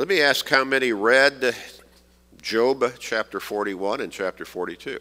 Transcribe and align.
Let 0.00 0.08
me 0.08 0.22
ask 0.22 0.48
how 0.48 0.64
many 0.64 0.94
read 0.94 1.54
Job 2.40 2.90
chapter 2.98 3.38
41 3.38 4.00
and 4.00 4.10
chapter 4.10 4.46
42? 4.46 4.98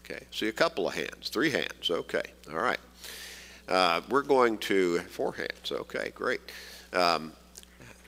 Okay, 0.00 0.26
see 0.30 0.48
a 0.48 0.52
couple 0.52 0.86
of 0.86 0.94
hands, 0.94 1.30
three 1.30 1.48
hands. 1.48 1.90
Okay, 1.90 2.20
all 2.50 2.58
right. 2.58 2.78
Uh, 3.66 4.02
we're 4.10 4.20
going 4.20 4.58
to, 4.58 4.98
four 4.98 5.32
hands. 5.32 5.72
Okay, 5.72 6.12
great. 6.14 6.42
Um, 6.92 7.32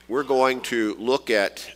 we're 0.07 0.21
going 0.21 0.61
to 0.61 0.93
look 0.99 1.31
at 1.31 1.67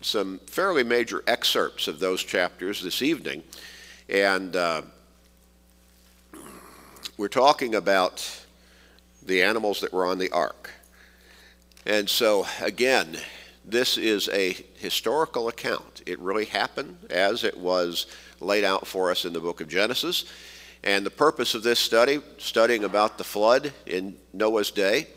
some 0.00 0.38
fairly 0.46 0.82
major 0.82 1.22
excerpts 1.26 1.88
of 1.88 1.98
those 1.98 2.24
chapters 2.24 2.80
this 2.80 3.02
evening. 3.02 3.42
And 4.08 4.56
uh, 4.56 4.82
we're 7.18 7.28
talking 7.28 7.74
about 7.74 8.26
the 9.22 9.42
animals 9.42 9.82
that 9.82 9.92
were 9.92 10.06
on 10.06 10.16
the 10.16 10.30
ark. 10.30 10.70
And 11.84 12.08
so, 12.08 12.46
again, 12.60 13.16
this 13.64 13.98
is 13.98 14.28
a 14.28 14.56
historical 14.76 15.48
account. 15.48 16.02
It 16.06 16.18
really 16.20 16.44
happened 16.44 16.96
as 17.10 17.42
it 17.42 17.58
was 17.58 18.06
laid 18.40 18.64
out 18.64 18.86
for 18.86 19.10
us 19.10 19.24
in 19.24 19.32
the 19.32 19.40
book 19.40 19.60
of 19.60 19.68
Genesis. 19.68 20.24
And 20.84 21.06
the 21.06 21.10
purpose 21.10 21.54
of 21.54 21.62
this 21.62 21.78
study, 21.78 22.20
studying 22.38 22.84
about 22.84 23.18
the 23.18 23.24
flood 23.24 23.72
in 23.86 24.16
Noah's 24.32 24.70
day, 24.70 25.08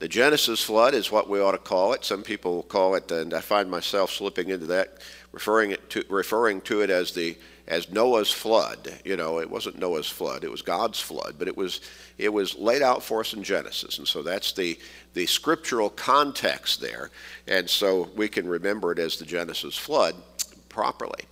the 0.00 0.08
Genesis 0.08 0.64
flood 0.64 0.94
is 0.94 1.12
what 1.12 1.28
we 1.28 1.40
ought 1.40 1.52
to 1.52 1.58
call 1.58 1.92
it. 1.92 2.06
Some 2.06 2.22
people 2.22 2.62
call 2.64 2.94
it, 2.94 3.12
and 3.12 3.34
I 3.34 3.40
find 3.40 3.70
myself 3.70 4.10
slipping 4.10 4.48
into 4.48 4.64
that, 4.66 4.96
referring 5.30 5.72
it 5.72 5.90
to 5.90 6.02
referring 6.08 6.62
to 6.62 6.80
it 6.80 6.88
as 6.88 7.12
the 7.12 7.36
as 7.68 7.90
Noah's 7.90 8.30
flood. 8.30 8.98
You 9.04 9.18
know, 9.18 9.40
it 9.40 9.50
wasn't 9.50 9.78
Noah's 9.78 10.08
flood; 10.08 10.42
it 10.42 10.50
was 10.50 10.62
God's 10.62 10.98
flood. 10.98 11.34
But 11.38 11.48
it 11.48 11.56
was 11.56 11.82
it 12.16 12.30
was 12.30 12.56
laid 12.56 12.80
out 12.80 13.02
for 13.02 13.20
us 13.20 13.34
in 13.34 13.44
Genesis, 13.44 13.98
and 13.98 14.08
so 14.08 14.22
that's 14.22 14.52
the 14.52 14.78
the 15.12 15.26
scriptural 15.26 15.90
context 15.90 16.80
there, 16.80 17.10
and 17.46 17.68
so 17.68 18.08
we 18.16 18.26
can 18.26 18.48
remember 18.48 18.92
it 18.92 18.98
as 18.98 19.18
the 19.18 19.26
Genesis 19.26 19.76
flood 19.76 20.14
properly. 20.70 21.24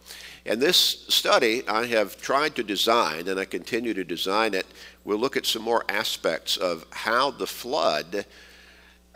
And 0.45 0.61
this 0.61 1.07
study 1.09 1.67
I 1.67 1.87
have 1.87 2.21
tried 2.21 2.55
to 2.57 2.63
design, 2.63 3.29
and 3.29 3.41
I 3.41 3.47
continue 3.47 3.95
to 3.95 4.05
design 4.05 4.53
it. 4.53 4.67
We'll 5.05 5.19
look 5.19 5.39
at 5.39 5.47
some 5.47 5.63
more 5.63 5.87
aspects 5.89 6.59
of 6.59 6.85
how 6.91 7.31
the 7.31 7.47
flood 7.47 8.27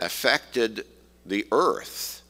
affected 0.04 0.86
the 1.24 1.46
earth. 1.52 2.22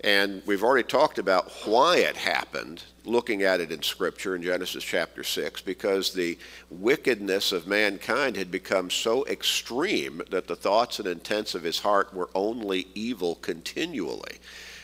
And 0.00 0.42
we've 0.44 0.62
already 0.62 0.86
talked 0.86 1.18
about 1.18 1.50
why 1.64 1.96
it 1.96 2.16
happened, 2.16 2.82
looking 3.06 3.42
at 3.42 3.60
it 3.60 3.72
in 3.72 3.82
Scripture 3.82 4.36
in 4.36 4.42
Genesis 4.42 4.84
chapter 4.84 5.24
6, 5.24 5.62
because 5.62 6.12
the 6.12 6.38
wickedness 6.68 7.52
of 7.52 7.66
mankind 7.66 8.36
had 8.36 8.50
become 8.50 8.90
so 8.90 9.24
extreme 9.26 10.20
that 10.30 10.46
the 10.46 10.56
thoughts 10.56 10.98
and 10.98 11.08
intents 11.08 11.54
of 11.54 11.62
his 11.62 11.78
heart 11.78 12.12
were 12.12 12.28
only 12.34 12.86
evil 12.94 13.36
continually. 13.36 14.38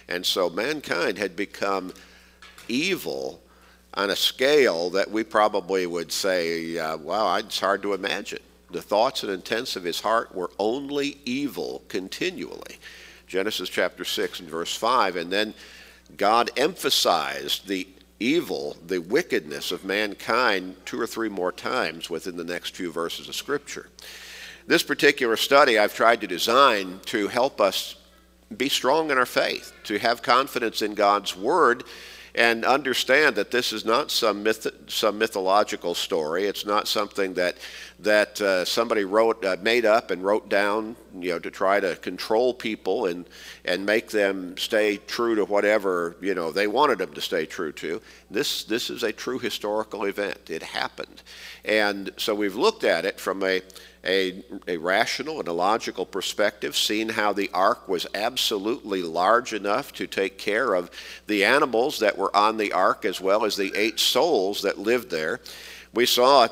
And 0.08 0.24
so 0.24 0.48
mankind 0.48 1.18
had 1.18 1.36
become 1.36 1.92
evil 2.66 3.42
on 3.92 4.08
a 4.08 4.16
scale 4.16 4.88
that 4.90 5.10
we 5.10 5.22
probably 5.22 5.86
would 5.86 6.10
say, 6.12 6.78
uh, 6.78 6.96
wow, 6.96 7.36
it's 7.36 7.60
hard 7.60 7.82
to 7.82 7.92
imagine. 7.92 8.40
The 8.72 8.82
thoughts 8.82 9.22
and 9.22 9.32
intents 9.32 9.76
of 9.76 9.84
his 9.84 10.00
heart 10.00 10.34
were 10.34 10.50
only 10.58 11.18
evil 11.24 11.82
continually. 11.88 12.78
Genesis 13.26 13.68
chapter 13.68 14.04
6 14.04 14.40
and 14.40 14.48
verse 14.48 14.74
5. 14.74 15.16
And 15.16 15.30
then 15.30 15.54
God 16.16 16.50
emphasized 16.56 17.68
the 17.68 17.86
evil, 18.18 18.76
the 18.86 18.98
wickedness 18.98 19.72
of 19.72 19.84
mankind 19.84 20.76
two 20.84 21.00
or 21.00 21.06
three 21.06 21.28
more 21.28 21.52
times 21.52 22.10
within 22.10 22.36
the 22.36 22.44
next 22.44 22.76
few 22.76 22.92
verses 22.92 23.28
of 23.28 23.34
Scripture. 23.34 23.88
This 24.66 24.82
particular 24.82 25.36
study 25.36 25.78
I've 25.78 25.94
tried 25.94 26.20
to 26.20 26.26
design 26.26 27.00
to 27.06 27.28
help 27.28 27.60
us 27.60 27.96
be 28.56 28.68
strong 28.68 29.10
in 29.10 29.18
our 29.18 29.26
faith, 29.26 29.72
to 29.84 29.98
have 29.98 30.22
confidence 30.22 30.82
in 30.82 30.94
God's 30.94 31.36
Word 31.36 31.84
and 32.34 32.64
understand 32.64 33.36
that 33.36 33.50
this 33.50 33.72
is 33.72 33.84
not 33.84 34.10
some 34.10 34.42
myth, 34.42 34.66
some 34.86 35.18
mythological 35.18 35.94
story. 35.94 36.44
It's 36.44 36.64
not 36.64 36.88
something 36.88 37.34
that 37.34 37.56
that 37.98 38.40
uh, 38.40 38.64
somebody 38.64 39.04
wrote 39.04 39.44
uh, 39.44 39.56
made 39.62 39.84
up 39.84 40.10
and 40.10 40.24
wrote 40.24 40.48
down, 40.48 40.96
you 41.18 41.30
know, 41.30 41.38
to 41.38 41.50
try 41.50 41.80
to 41.80 41.96
control 41.96 42.54
people 42.54 43.06
and 43.06 43.26
and 43.64 43.84
make 43.84 44.10
them 44.10 44.56
stay 44.56 44.96
true 44.96 45.34
to 45.34 45.44
whatever 45.44 46.16
you 46.20 46.34
know 46.34 46.52
they 46.52 46.66
wanted 46.66 46.98
them 46.98 47.12
to 47.14 47.20
stay 47.20 47.46
true 47.46 47.72
to. 47.72 48.00
This 48.30 48.64
this 48.64 48.90
is 48.90 49.02
a 49.02 49.12
true 49.12 49.38
historical 49.38 50.04
event. 50.04 50.50
It 50.50 50.62
happened, 50.62 51.22
and 51.64 52.10
so 52.16 52.34
we've 52.34 52.56
looked 52.56 52.84
at 52.84 53.04
it 53.04 53.18
from 53.18 53.42
a 53.42 53.62
a, 54.04 54.42
a 54.66 54.76
rational 54.76 55.38
and 55.38 55.48
a 55.48 55.52
logical 55.52 56.06
perspective, 56.06 56.76
seeing 56.76 57.10
how 57.10 57.32
the 57.32 57.50
ark 57.52 57.88
was 57.88 58.06
absolutely 58.14 59.02
large 59.02 59.52
enough 59.52 59.92
to 59.92 60.06
take 60.06 60.38
care 60.38 60.74
of 60.74 60.90
the 61.26 61.44
animals 61.44 61.98
that 61.98 62.16
were 62.16 62.34
on 62.34 62.56
the 62.56 62.72
ark 62.72 63.04
as 63.04 63.20
well 63.20 63.44
as 63.44 63.56
the 63.56 63.72
eight 63.76 64.00
souls 64.00 64.62
that 64.62 64.78
lived 64.78 65.10
there. 65.10 65.40
We 65.92 66.06
saw, 66.06 66.48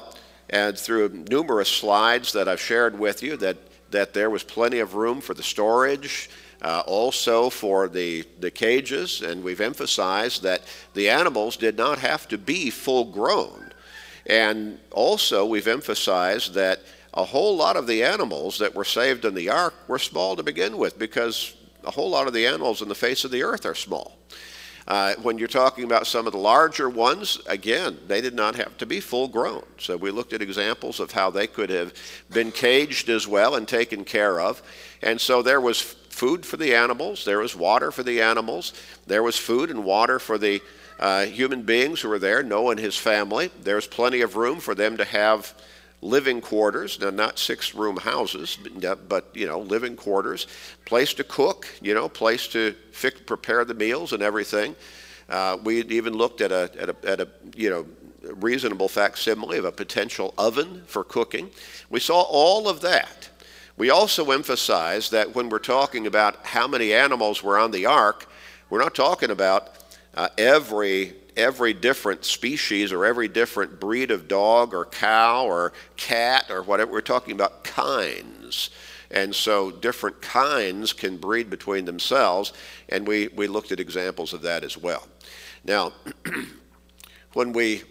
and 0.51 0.79
through 0.79 1.25
numerous 1.31 1.71
slides 1.71 2.33
that 2.33 2.49
I've 2.49 2.61
shared 2.61 2.99
with 2.99 3.23
you, 3.23 3.37
that, 3.39 3.57
that 3.91 4.13
there 4.13 4.31
was 4.31 4.43
plenty 4.43 4.81
of 4.81 4.95
room 4.95 5.21
for 5.21 5.35
the 5.35 5.43
storage. 5.43 6.31
Uh, 6.61 6.83
also 6.89 7.49
for 7.49 7.87
the, 7.87 8.25
the 8.41 8.51
cages, 8.51 9.23
and 9.23 9.45
we've 9.45 9.61
emphasized 9.61 10.43
that 10.43 10.61
the 10.93 11.09
animals 11.09 11.57
did 11.57 11.77
not 11.77 12.01
have 12.01 12.27
to 12.27 12.37
be 12.37 12.69
full 12.69 13.05
grown. 13.05 13.73
And 14.27 14.79
also, 14.91 15.47
we've 15.47 15.69
emphasized 15.69 16.55
that 16.55 16.81
a 17.19 17.25
whole 17.25 17.57
lot 17.57 17.77
of 17.77 17.89
the 17.89 18.05
animals 18.05 18.59
that 18.59 18.77
were 18.77 18.85
saved 18.85 19.25
in 19.25 19.35
the 19.35 19.49
ark 19.49 19.75
were 19.89 19.99
small 19.99 20.37
to 20.37 20.43
begin 20.45 20.79
with 20.79 20.97
because 21.01 21.57
a 21.83 21.91
whole 21.91 22.09
lot 22.09 22.29
of 22.29 22.33
the 22.33 22.47
animals 22.47 22.81
in 22.81 22.89
the 22.89 22.95
face 22.95 23.25
of 23.25 23.33
the 23.33 23.43
earth 23.43 23.67
are 23.67 23.75
small. 23.75 24.17
Uh, 24.87 25.15
when 25.17 25.37
you're 25.37 25.49
talking 25.49 25.83
about 25.83 26.07
some 26.07 26.29
of 26.29 26.33
the 26.33 26.39
larger 26.39 26.89
ones, 26.89 27.41
again, 27.49 27.99
they 28.07 28.21
did 28.21 28.35
not 28.35 28.55
have 28.55 28.79
to 28.79 28.87
be 28.87 29.01
full 29.01 29.27
grown. 29.27 29.65
So 29.79 29.97
we 29.97 30.13
looked 30.13 30.33
at 30.33 30.41
examples 30.41 31.01
of 31.01 31.11
how 31.11 31.29
they 31.29 31.49
could 31.49 31.71
have 31.71 31.93
been 32.31 32.53
caged 32.53 33.09
as 33.09 33.27
well 33.27 33.57
and 33.57 33.67
taken 33.67 34.05
care 34.05 34.41
of. 34.41 34.63
And 35.03 35.21
so 35.21 35.43
there 35.43 35.61
was 35.61 35.81
food 35.81 36.47
for 36.47 36.57
the 36.57 36.73
animals, 36.73 37.25
there 37.25 37.41
was 37.41 37.57
water 37.57 37.91
for 37.91 38.05
the 38.05 38.23
animals, 38.23 38.73
there 39.09 39.25
was 39.25 39.37
food 39.37 39.71
and 39.71 39.85
water 39.85 40.21
for 40.21 40.39
the 40.39 40.63
uh, 41.01 41.25
human 41.25 41.63
beings 41.63 42.01
who 42.01 42.09
were 42.09 42.19
there, 42.21 42.45
Noah 42.45 42.71
and 42.71 42.81
his 42.81 42.97
family. 42.97 43.51
There 43.61 43.77
was 43.77 43.89
plenty 43.89 44.21
of 44.21 44.37
room 44.37 44.61
for 44.61 44.77
them 44.77 44.97
to 44.99 45.05
have 45.05 45.53
living 46.01 46.41
quarters, 46.41 47.01
now 47.01 47.11
not 47.11 47.39
six 47.39 47.75
room 47.75 47.97
houses, 47.97 48.59
but, 49.09 49.31
you 49.35 49.47
know, 49.47 49.59
living 49.61 49.97
quarters, 49.97 50.47
place 50.85 51.13
to 51.15 51.25
cook, 51.25 51.67
you 51.83 51.95
know, 51.95 52.09
place 52.09 52.47
to 52.49 52.75
fix, 52.93 53.21
prepare 53.21 53.65
the 53.65 53.75
meals 53.75 54.13
and 54.13 54.23
everything. 54.23 54.77
Uh, 55.29 55.59
we 55.63 55.83
even 55.85 56.15
looked 56.15 56.41
at 56.41 56.53
a, 56.53 56.71
at 56.79 56.89
a, 56.89 56.97
at 57.05 57.21
a, 57.21 57.29
you 57.57 57.69
know, 57.69 57.87
reasonable 58.37 58.89
facsimile 58.89 59.59
of 59.59 59.65
a 59.65 59.73
potential 59.73 60.35
oven 60.39 60.83
for 60.87 61.05
cooking. 61.05 61.51
We 61.91 62.01
saw 62.01 62.23
all 62.23 62.69
of 62.69 62.81
that. 62.83 63.29
We 63.77 63.91
also 63.91 64.31
emphasized 64.31 65.13
that 65.13 65.35
when 65.35 65.49
we're 65.49 65.61
talking 65.61 66.07
about 66.07 66.45
how 66.47 66.67
many 66.67 66.93
animals 66.93 67.43
were 67.43 67.59
on 67.59 67.71
the 67.71 67.87
ark, 67.87 68.29
we're 68.71 68.81
not 68.81 68.95
talking 68.95 69.31
about 69.31 69.71
uh, 70.15 70.29
every 70.37 71.15
every 71.39 71.73
different 71.73 72.25
species 72.25 72.93
or 72.93 73.07
every 73.07 73.29
different 73.29 73.81
breed 73.81 74.11
of 74.11 74.29
dog 74.29 74.75
or 74.75 74.85
cow 74.85 75.47
or 75.47 75.73
cat 75.97 76.51
or 76.51 76.63
whatever. 76.63 76.93
We're 76.93 77.01
talking 77.01 77.33
about 77.33 77.65
kinds. 77.65 78.71
And 79.11 79.35
so 79.35 79.71
different 79.71 80.21
kinds 80.21 80.93
can 80.93 81.17
breed 81.17 81.49
between 81.49 81.87
themselves, 81.87 82.53
and 82.91 83.07
we, 83.07 83.29
we 83.29 83.47
looked 83.47 83.73
at 83.73 83.81
examples 83.81 84.35
of 84.35 84.43
that 84.43 84.65
as 84.65 84.77
well. 84.77 85.07
Now, 85.65 85.93
when 87.33 87.55
we 87.55 87.85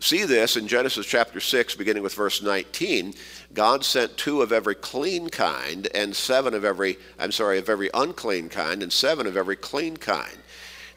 see 0.00 0.24
this 0.24 0.56
in 0.56 0.66
Genesis 0.66 1.04
chapter 1.04 1.40
6, 1.40 1.74
beginning 1.74 2.02
with 2.02 2.14
verse 2.14 2.40
19, 2.40 3.12
God 3.52 3.84
sent 3.84 4.16
two 4.16 4.40
of 4.40 4.50
every 4.50 4.74
clean 4.74 5.28
kind 5.28 5.88
and 5.94 6.16
seven 6.16 6.54
of 6.54 6.64
every, 6.64 6.96
I'm 7.18 7.32
sorry, 7.32 7.58
of 7.58 7.68
every 7.68 7.90
unclean 7.92 8.48
kind 8.48 8.82
and 8.82 8.92
seven 8.92 9.26
of 9.26 9.36
every 9.36 9.56
clean 9.56 9.96
kind. 9.96 10.38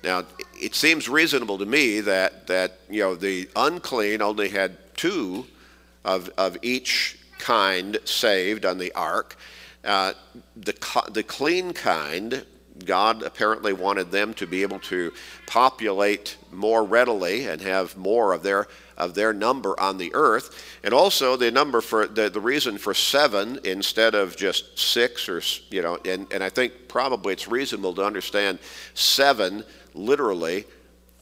Now, 0.03 0.23
it 0.59 0.75
seems 0.75 1.09
reasonable 1.09 1.57
to 1.57 1.65
me 1.65 1.99
that, 2.01 2.47
that 2.47 2.79
you 2.89 3.01
know, 3.01 3.15
the 3.15 3.49
unclean 3.55 4.21
only 4.21 4.49
had 4.49 4.77
two 4.95 5.45
of, 6.05 6.29
of 6.37 6.57
each 6.61 7.17
kind 7.37 7.97
saved 8.05 8.65
on 8.65 8.77
the 8.77 8.91
ark. 8.93 9.35
Uh, 9.83 10.13
the, 10.55 10.73
the 11.11 11.23
clean 11.23 11.73
kind, 11.73 12.45
God 12.85 13.23
apparently 13.23 13.73
wanted 13.73 14.11
them 14.11 14.33
to 14.35 14.47
be 14.47 14.61
able 14.61 14.79
to 14.81 15.13
populate 15.47 16.37
more 16.51 16.83
readily 16.83 17.47
and 17.47 17.61
have 17.61 17.97
more 17.97 18.33
of 18.33 18.43
their 18.43 18.67
of 18.99 19.13
their 19.13 19.31
number 19.31 19.79
on 19.79 19.97
the 19.97 20.13
earth, 20.13 20.77
and 20.83 20.93
also 20.93 21.37
the 21.37 21.49
number 21.49 21.79
for 21.79 22.05
the, 22.05 22.29
the 22.29 22.39
reason 22.41 22.77
for 22.77 22.93
seven 22.93 23.57
instead 23.63 24.13
of 24.13 24.35
just 24.35 24.77
six 24.77 25.29
or 25.29 25.41
you 25.69 25.81
know, 25.81 25.97
and, 26.03 26.27
and 26.33 26.43
I 26.43 26.49
think 26.49 26.73
probably 26.89 27.31
it's 27.31 27.47
reasonable 27.47 27.93
to 27.95 28.03
understand 28.03 28.59
seven 28.93 29.63
literally 29.93 30.65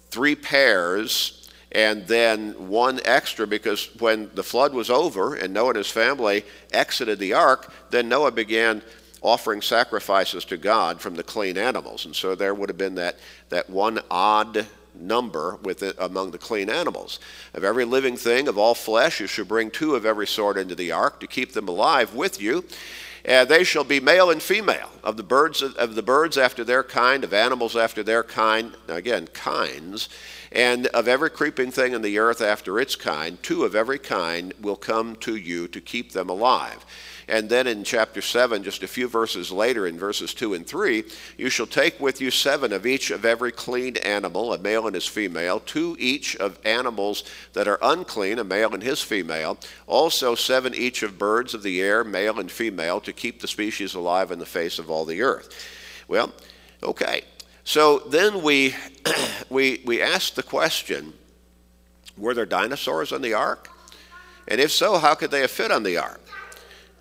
three 0.09 0.35
pairs 0.35 1.49
and 1.71 2.07
then 2.07 2.69
one 2.69 2.99
extra 3.03 3.45
because 3.45 3.89
when 3.99 4.31
the 4.33 4.43
flood 4.43 4.73
was 4.73 4.89
over 4.89 5.35
and 5.35 5.53
Noah 5.53 5.69
and 5.69 5.77
his 5.77 5.89
family 5.91 6.45
exited 6.71 7.19
the 7.19 7.33
ark, 7.33 7.71
then 7.89 8.07
Noah 8.07 8.31
began 8.31 8.81
offering 9.21 9.61
sacrifices 9.61 10.45
to 10.45 10.57
God 10.57 11.01
from 11.01 11.15
the 11.15 11.23
clean 11.23 11.57
animals. 11.57 12.05
And 12.05 12.15
so 12.15 12.35
there 12.35 12.53
would 12.53 12.69
have 12.69 12.77
been 12.77 12.95
that, 12.95 13.17
that 13.49 13.69
one 13.69 13.99
odd 14.09 14.65
number 14.95 15.57
with 15.61 15.83
it 15.83 15.95
among 15.99 16.31
the 16.31 16.37
clean 16.37 16.69
animals. 16.69 17.19
Of 17.53 17.63
every 17.63 17.85
living 17.85 18.15
thing 18.15 18.47
of 18.47 18.57
all 18.57 18.73
flesh, 18.73 19.19
you 19.19 19.27
should 19.27 19.47
bring 19.47 19.69
two 19.69 19.95
of 19.95 20.05
every 20.05 20.27
sort 20.27 20.57
into 20.57 20.75
the 20.75 20.91
ark 20.91 21.19
to 21.19 21.27
keep 21.27 21.53
them 21.53 21.67
alive 21.67 22.13
with 22.15 22.41
you. 22.41 22.65
They 23.27 23.65
shall 23.65 23.83
be 23.83 23.99
male 23.99 24.31
and 24.31 24.41
female 24.41 24.89
of 25.03 25.17
the 25.17 25.23
birds 25.23 25.61
of 25.61 25.95
the 25.95 26.01
birds 26.01 26.37
after 26.37 26.63
their 26.63 26.83
kind, 26.83 27.25
of 27.25 27.33
animals 27.33 27.75
after 27.75 28.01
their 28.01 28.23
kind. 28.23 28.73
Now 28.87 28.95
again, 28.95 29.27
kinds, 29.27 30.07
and 30.49 30.87
of 30.87 31.09
every 31.09 31.29
creeping 31.29 31.71
thing 31.71 31.91
in 31.91 32.01
the 32.01 32.17
earth 32.19 32.41
after 32.41 32.79
its 32.79 32.95
kind. 32.95 33.41
Two 33.43 33.65
of 33.65 33.75
every 33.75 33.99
kind 33.99 34.53
will 34.61 34.77
come 34.77 35.17
to 35.17 35.35
you 35.35 35.67
to 35.67 35.81
keep 35.81 36.13
them 36.13 36.29
alive. 36.29 36.85
And 37.29 37.49
then 37.49 37.67
in 37.67 37.83
chapter 37.83 38.21
7, 38.21 38.63
just 38.63 38.83
a 38.83 38.87
few 38.87 39.09
verses 39.09 39.51
later, 39.51 39.85
in 39.85 39.99
verses 39.99 40.33
2 40.33 40.53
and 40.53 40.65
3, 40.65 41.03
you 41.37 41.49
shall 41.49 41.67
take 41.67 41.99
with 41.99 42.21
you 42.21 42.31
seven 42.31 42.71
of 42.71 42.85
each 42.85 43.11
of 43.11 43.25
every 43.25 43.51
clean 43.51 43.97
animal, 43.97 44.53
a 44.53 44.57
male 44.57 44.87
and 44.87 44.95
his 44.95 45.07
female, 45.07 45.59
two 45.59 45.97
each 45.99 46.37
of 46.37 46.57
animals 46.63 47.25
that 47.51 47.67
are 47.67 47.79
unclean, 47.81 48.39
a 48.39 48.45
male 48.45 48.73
and 48.73 48.81
his 48.81 49.01
female, 49.01 49.57
also 49.87 50.35
seven 50.35 50.73
each 50.73 51.03
of 51.03 51.17
birds 51.17 51.53
of 51.53 51.63
the 51.63 51.81
air, 51.81 52.05
male 52.05 52.39
and 52.39 52.49
female, 52.49 53.01
to 53.01 53.11
keep 53.11 53.41
the 53.41 53.47
species 53.47 53.93
alive 53.93 54.31
in 54.31 54.39
the 54.39 54.45
face 54.45 54.79
of 54.79 54.89
all 54.89 55.03
the 55.03 55.21
earth. 55.21 55.49
Well, 56.07 56.31
okay. 56.81 57.23
So 57.65 57.99
then 58.07 58.41
we, 58.41 58.73
we, 59.49 59.81
we 59.85 60.01
ask 60.01 60.35
the 60.35 60.43
question 60.43 61.13
were 62.17 62.33
there 62.33 62.45
dinosaurs 62.45 63.11
on 63.11 63.21
the 63.21 63.33
ark? 63.33 63.69
And 64.47 64.59
if 64.61 64.71
so, 64.71 64.97
how 64.97 65.13
could 65.13 65.29
they 65.29 65.41
have 65.41 65.51
fit 65.51 65.71
on 65.71 65.83
the 65.83 65.97
ark? 65.97 66.21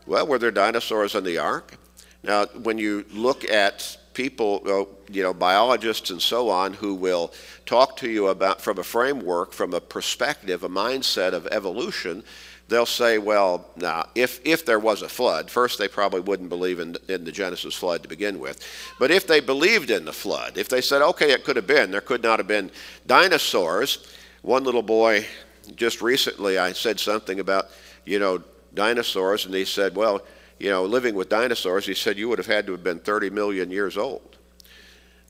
Well, 0.06 0.26
were 0.26 0.38
there 0.38 0.52
dinosaurs 0.52 1.16
on 1.16 1.24
the 1.24 1.38
ark? 1.38 1.76
Now, 2.22 2.46
when 2.62 2.78
you 2.78 3.04
look 3.12 3.48
at 3.50 3.98
people, 4.14 4.62
uh, 4.64 5.12
you 5.12 5.22
know, 5.22 5.34
biologists 5.34 6.10
and 6.10 6.22
so 6.22 6.48
on, 6.48 6.74
who 6.74 6.94
will 6.94 7.32
talk 7.66 7.96
to 7.98 8.08
you 8.08 8.28
about 8.28 8.60
from 8.60 8.78
a 8.78 8.84
framework, 8.84 9.52
from 9.52 9.74
a 9.74 9.80
perspective, 9.80 10.62
a 10.62 10.68
mindset 10.68 11.32
of 11.32 11.46
evolution, 11.48 12.22
they'll 12.68 12.86
say, 12.86 13.18
well, 13.18 13.68
now, 13.76 14.08
if, 14.14 14.40
if 14.44 14.64
there 14.64 14.78
was 14.78 15.02
a 15.02 15.08
flood, 15.08 15.50
first 15.50 15.78
they 15.78 15.88
probably 15.88 16.20
wouldn't 16.20 16.48
believe 16.48 16.78
in, 16.78 16.96
in 17.08 17.24
the 17.24 17.32
Genesis 17.32 17.74
flood 17.74 18.02
to 18.04 18.08
begin 18.08 18.38
with. 18.38 18.60
But 18.98 19.10
if 19.10 19.26
they 19.26 19.40
believed 19.40 19.90
in 19.90 20.04
the 20.04 20.12
flood, 20.12 20.56
if 20.56 20.68
they 20.68 20.80
said, 20.80 21.02
okay, 21.02 21.32
it 21.32 21.44
could 21.44 21.56
have 21.56 21.66
been, 21.66 21.90
there 21.90 22.00
could 22.00 22.22
not 22.22 22.38
have 22.38 22.48
been 22.48 22.70
dinosaurs. 23.06 24.06
One 24.42 24.62
little 24.62 24.82
boy, 24.82 25.26
just 25.74 26.00
recently, 26.00 26.58
I 26.58 26.72
said 26.72 27.00
something 27.00 27.40
about, 27.40 27.66
you 28.04 28.20
know, 28.20 28.42
dinosaurs, 28.76 29.44
and 29.44 29.54
he 29.54 29.64
said, 29.64 29.96
well, 29.96 30.22
you 30.58 30.70
know, 30.70 30.84
living 30.84 31.14
with 31.14 31.28
dinosaurs, 31.28 31.86
he 31.86 31.94
said 31.94 32.16
you 32.16 32.28
would 32.28 32.38
have 32.38 32.46
had 32.46 32.66
to 32.66 32.72
have 32.72 32.84
been 32.84 33.00
30 33.00 33.30
million 33.30 33.70
years 33.70 33.98
old. 33.98 34.36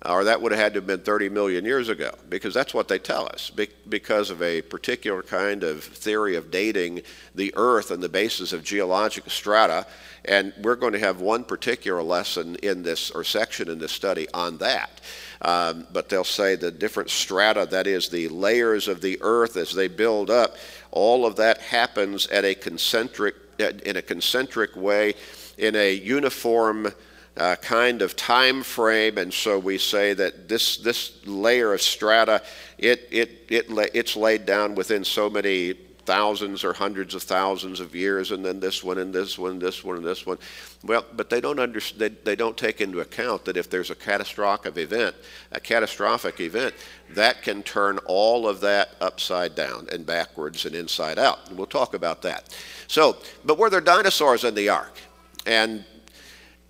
Or 0.04 0.24
that 0.24 0.42
would 0.42 0.52
have 0.52 0.60
had 0.60 0.74
to 0.74 0.80
have 0.80 0.86
been 0.86 1.00
30 1.00 1.30
million 1.30 1.64
years 1.64 1.88
ago, 1.88 2.12
because 2.28 2.52
that's 2.52 2.74
what 2.74 2.86
they 2.86 2.98
tell 2.98 3.26
us, 3.26 3.50
because 3.88 4.30
of 4.30 4.42
a 4.42 4.60
particular 4.62 5.22
kind 5.22 5.64
of 5.64 5.82
theory 5.82 6.36
of 6.36 6.50
dating 6.50 7.02
the 7.34 7.52
Earth 7.56 7.90
and 7.90 8.02
the 8.02 8.08
basis 8.08 8.52
of 8.52 8.62
geologic 8.62 9.24
strata. 9.28 9.86
And 10.26 10.52
we're 10.60 10.76
going 10.76 10.92
to 10.92 10.98
have 10.98 11.20
one 11.20 11.44
particular 11.44 12.02
lesson 12.02 12.56
in 12.56 12.82
this, 12.82 13.10
or 13.10 13.24
section 13.24 13.70
in 13.70 13.78
this 13.78 13.92
study 13.92 14.28
on 14.34 14.58
that. 14.58 15.00
Um, 15.40 15.86
but 15.92 16.08
they'll 16.08 16.24
say 16.24 16.56
the 16.56 16.70
different 16.70 17.10
strata, 17.10 17.66
that 17.70 17.86
is, 17.86 18.08
the 18.08 18.28
layers 18.28 18.88
of 18.88 19.00
the 19.00 19.18
Earth 19.22 19.56
as 19.56 19.74
they 19.74 19.88
build 19.88 20.30
up, 20.30 20.56
all 20.96 21.26
of 21.26 21.36
that 21.36 21.58
happens 21.58 22.26
at 22.28 22.46
a 22.46 22.54
concentric, 22.54 23.34
in 23.58 23.98
a 23.98 24.02
concentric 24.02 24.74
way, 24.74 25.12
in 25.58 25.76
a 25.76 25.92
uniform 25.92 26.90
uh, 27.36 27.54
kind 27.56 28.00
of 28.00 28.16
time 28.16 28.62
frame, 28.62 29.18
and 29.18 29.32
so 29.32 29.58
we 29.58 29.76
say 29.76 30.14
that 30.14 30.48
this 30.48 30.78
this 30.78 31.12
layer 31.26 31.74
of 31.74 31.82
strata, 31.82 32.42
it 32.78 33.06
it 33.10 33.44
it 33.50 33.66
it's 33.92 34.16
laid 34.16 34.46
down 34.46 34.74
within 34.74 35.04
so 35.04 35.28
many 35.28 35.74
thousands 36.06 36.64
or 36.64 36.72
hundreds 36.72 37.14
of 37.14 37.22
thousands 37.22 37.80
of 37.80 37.94
years, 37.94 38.30
and 38.30 38.44
then 38.44 38.60
this 38.60 38.82
one 38.82 38.98
and 38.98 39.12
this 39.12 39.36
one, 39.36 39.58
this 39.58 39.84
one 39.84 39.96
and 39.96 40.06
this 40.06 40.24
one. 40.24 40.38
Well, 40.84 41.04
but 41.12 41.28
they 41.28 41.40
don't 41.40 41.58
understand. 41.58 42.00
They, 42.00 42.08
they 42.08 42.36
don't 42.36 42.56
take 42.56 42.80
into 42.80 43.00
account 43.00 43.44
that 43.44 43.56
if 43.56 43.68
there's 43.68 43.90
a 43.90 43.94
catastrophic 43.94 44.76
event, 44.78 45.16
a 45.52 45.60
catastrophic 45.60 46.40
event, 46.40 46.74
that 47.10 47.42
can 47.42 47.62
turn 47.62 47.98
all 48.06 48.48
of 48.48 48.60
that 48.60 48.90
upside 49.00 49.54
down 49.54 49.88
and 49.92 50.06
backwards 50.06 50.64
and 50.64 50.74
inside 50.74 51.18
out. 51.18 51.48
And 51.48 51.58
we'll 51.58 51.66
talk 51.66 51.92
about 51.92 52.22
that. 52.22 52.56
So, 52.86 53.16
but 53.44 53.58
were 53.58 53.68
there 53.68 53.80
dinosaurs 53.80 54.44
in 54.44 54.54
the 54.54 54.68
ark? 54.68 54.96
And 55.44 55.84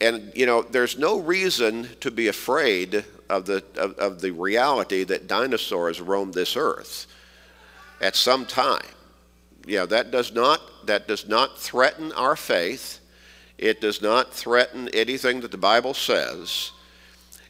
and 0.01 0.33
you 0.35 0.47
know, 0.47 0.63
there's 0.63 0.99
no 0.99 1.21
reason 1.21 1.89
to 2.01 2.11
be 2.11 2.29
afraid 2.29 3.05
of 3.29 3.45
the 3.45 3.63
of, 3.77 3.93
of 3.99 4.21
the 4.23 4.31
reality 4.31 5.05
that 5.05 5.29
dinosaurs 5.29 6.01
roamed 6.01 6.35
this 6.35 6.57
earth 6.57 7.07
at 8.01 8.17
some 8.17 8.47
time 8.47 8.87
yeah, 9.67 9.85
that 9.87 10.11
does 10.11 10.33
not 10.33 10.87
that 10.87 11.09
does 11.09 11.29
not 11.29 11.59
threaten 11.59 12.13
our 12.13 12.37
faith. 12.37 13.01
It 13.59 13.81
does 13.81 14.01
not 14.01 14.33
threaten 14.33 14.89
anything 14.95 15.41
that 15.41 15.51
the 15.51 15.59
Bible 15.59 15.95
says. 15.95 16.71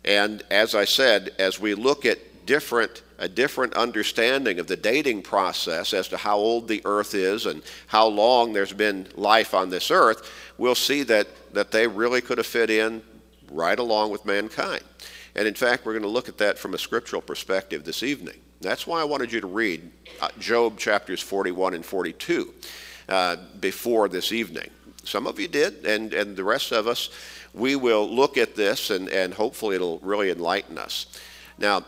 And 0.04 0.42
as 0.50 0.74
I 0.74 0.84
said, 0.84 1.30
as 1.38 1.60
we 1.60 1.74
look 1.74 2.06
at 2.06 2.46
different 2.46 3.02
a 3.18 3.28
different 3.28 3.74
understanding 3.74 4.58
of 4.58 4.66
the 4.66 4.76
dating 4.76 5.22
process 5.22 5.94
as 5.94 6.08
to 6.08 6.16
how 6.16 6.36
old 6.36 6.68
the 6.68 6.82
earth 6.84 7.14
is 7.14 7.46
and 7.46 7.62
how 7.86 8.06
long 8.06 8.52
there's 8.52 8.72
been 8.72 9.06
life 9.14 9.54
on 9.54 9.70
this 9.70 9.90
earth, 9.90 10.30
we'll 10.58 10.74
see 10.74 11.02
that, 11.02 11.26
that 11.54 11.70
they 11.70 11.86
really 11.86 12.20
could 12.20 12.38
have 12.38 12.46
fit 12.46 12.68
in 12.68 13.02
right 13.50 13.78
along 13.78 14.10
with 14.10 14.24
mankind. 14.26 14.82
And 15.34 15.48
in 15.48 15.54
fact, 15.54 15.84
we're 15.84 15.92
going 15.92 16.02
to 16.02 16.08
look 16.08 16.28
at 16.28 16.38
that 16.38 16.58
from 16.58 16.74
a 16.74 16.78
scriptural 16.78 17.22
perspective 17.22 17.84
this 17.84 18.02
evening. 18.02 18.36
That's 18.60 18.86
why 18.86 19.00
I 19.00 19.04
wanted 19.04 19.32
you 19.32 19.40
to 19.40 19.46
read 19.46 19.90
uh, 20.20 20.28
Job 20.38 20.78
chapters 20.78 21.20
41 21.20 21.74
and 21.74 21.84
42 21.84 22.54
uh, 23.08 23.36
before 23.60 24.08
this 24.08 24.32
evening. 24.32 24.70
Some 25.04 25.26
of 25.26 25.38
you 25.38 25.46
did, 25.46 25.84
and, 25.84 26.12
and 26.14 26.36
the 26.36 26.44
rest 26.44 26.72
of 26.72 26.86
us, 26.86 27.10
we 27.52 27.76
will 27.76 28.08
look 28.08 28.36
at 28.38 28.56
this 28.56 28.90
and, 28.90 29.08
and 29.08 29.34
hopefully 29.34 29.76
it'll 29.76 29.98
really 29.98 30.30
enlighten 30.30 30.78
us. 30.78 31.06
Now, 31.58 31.84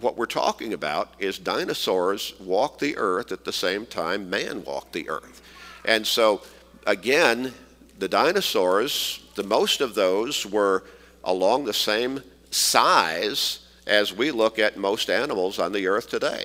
what 0.00 0.16
we're 0.16 0.26
talking 0.26 0.72
about 0.72 1.14
is 1.18 1.38
dinosaurs 1.38 2.34
walked 2.38 2.80
the 2.80 2.96
earth 2.96 3.32
at 3.32 3.44
the 3.44 3.52
same 3.52 3.86
time 3.86 4.28
man 4.28 4.64
walked 4.64 4.92
the 4.92 5.08
earth. 5.08 5.42
And 5.84 6.06
so, 6.06 6.42
again, 6.86 7.54
the 7.98 8.08
dinosaurs, 8.08 9.22
the 9.36 9.42
most 9.42 9.80
of 9.80 9.94
those 9.94 10.44
were 10.44 10.84
along 11.24 11.64
the 11.64 11.72
same 11.72 12.22
size 12.50 13.61
as 13.86 14.12
we 14.12 14.30
look 14.30 14.58
at 14.58 14.76
most 14.76 15.10
animals 15.10 15.58
on 15.58 15.72
the 15.72 15.86
earth 15.86 16.08
today. 16.08 16.44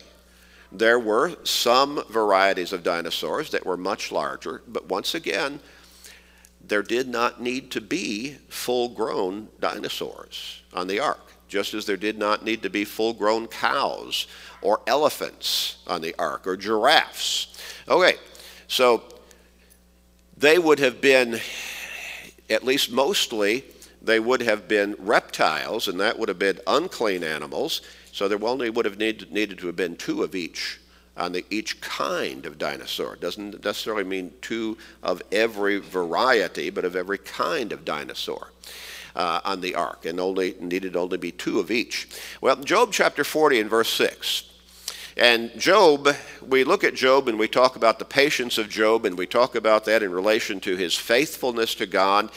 There 0.72 1.00
were 1.00 1.36
some 1.44 2.04
varieties 2.10 2.74
of 2.74 2.84
dinosaurs 2.84 3.52
that 3.52 3.66
were 3.66 3.78
much 3.78 4.12
larger, 4.12 4.62
but 4.68 4.90
once 4.90 5.16
again, 5.16 5.60
there 6.66 6.84
did 6.84 7.08
not 7.08 7.42
need 7.42 7.72
to 7.72 7.82
be 7.82 8.38
full 8.50 8.90
grown 8.90 9.48
dinosaurs 9.60 10.62
on 10.74 10.88
the 10.88 11.00
ark, 11.00 11.32
just 11.48 11.74
as 11.74 11.86
there 11.86 11.96
did 11.98 12.18
not 12.18 12.44
need 12.44 12.62
to 12.64 12.70
be 12.70 12.84
full 12.84 13.14
grown 13.14 13.48
cows 13.48 14.28
or 14.62 14.82
elephants 14.88 15.78
on 15.88 16.02
the 16.02 16.14
ark 16.20 16.46
or 16.46 16.58
giraffes. 16.58 17.58
Okay, 17.88 18.16
so 18.68 19.04
they 20.36 20.60
would 20.60 20.80
have 20.80 21.00
been, 21.00 21.40
at 22.50 22.66
least 22.66 22.92
mostly, 22.92 23.64
they 24.08 24.20
would 24.20 24.42
have 24.42 24.68
been 24.68 24.96
reptiles, 24.98 25.88
and 25.88 26.00
that 26.00 26.18
would 26.18 26.30
have 26.30 26.40
been 26.40 26.60
unclean 26.66 27.24
animals. 27.24 27.82
So 28.12 28.28
there 28.28 28.44
only 28.44 28.72
would 28.72 28.86
have 28.86 28.98
needed, 28.98 29.32
needed 29.32 29.60
to 29.60 29.68
have 29.68 29.76
been 29.76 29.96
two 29.96 30.24
of 30.24 30.34
each 30.34 30.80
on 31.16 31.34
the, 31.34 31.46
each 31.50 31.82
kind 31.82 32.46
of 32.46 32.58
dinosaur. 32.58 33.14
It 33.14 33.22
doesn't 33.22 33.64
necessarily 33.64 34.04
mean 34.04 34.34
two 34.42 34.78
of 35.04 35.22
every 35.32 35.80
variety, 35.80 36.70
but 36.70 36.86
of 36.86 36.96
every 36.96 37.18
kind 37.18 37.72
of 37.72 37.86
dinosaur. 37.86 38.52
Uh, 39.16 39.42
on 39.46 39.62
the 39.62 39.74
ark, 39.74 40.06
and 40.06 40.20
only 40.20 40.54
needed 40.60 40.96
only 40.96 41.18
be 41.18 41.32
two 41.32 41.60
of 41.60 41.72
each. 41.72 42.08
Well, 42.40 42.56
Job 42.58 42.90
chapter 42.92 43.24
40 43.24 43.62
and 43.62 43.68
verse 43.68 43.92
6. 43.94 44.44
And 45.18 45.50
Job, 45.58 46.10
we 46.48 46.64
look 46.64 46.84
at 46.84 46.94
Job 46.94 47.28
and 47.28 47.40
we 47.40 47.48
talk 47.48 47.76
about 47.76 47.98
the 47.98 48.06
patience 48.06 48.60
of 48.60 48.70
Job, 48.70 49.06
and 49.06 49.18
we 49.18 49.26
talk 49.26 49.56
about 49.56 49.86
that 49.86 50.04
in 50.04 50.12
relation 50.12 50.60
to 50.60 50.76
his 50.76 50.94
faithfulness 50.94 51.74
to 51.76 51.88
God. 51.88 52.30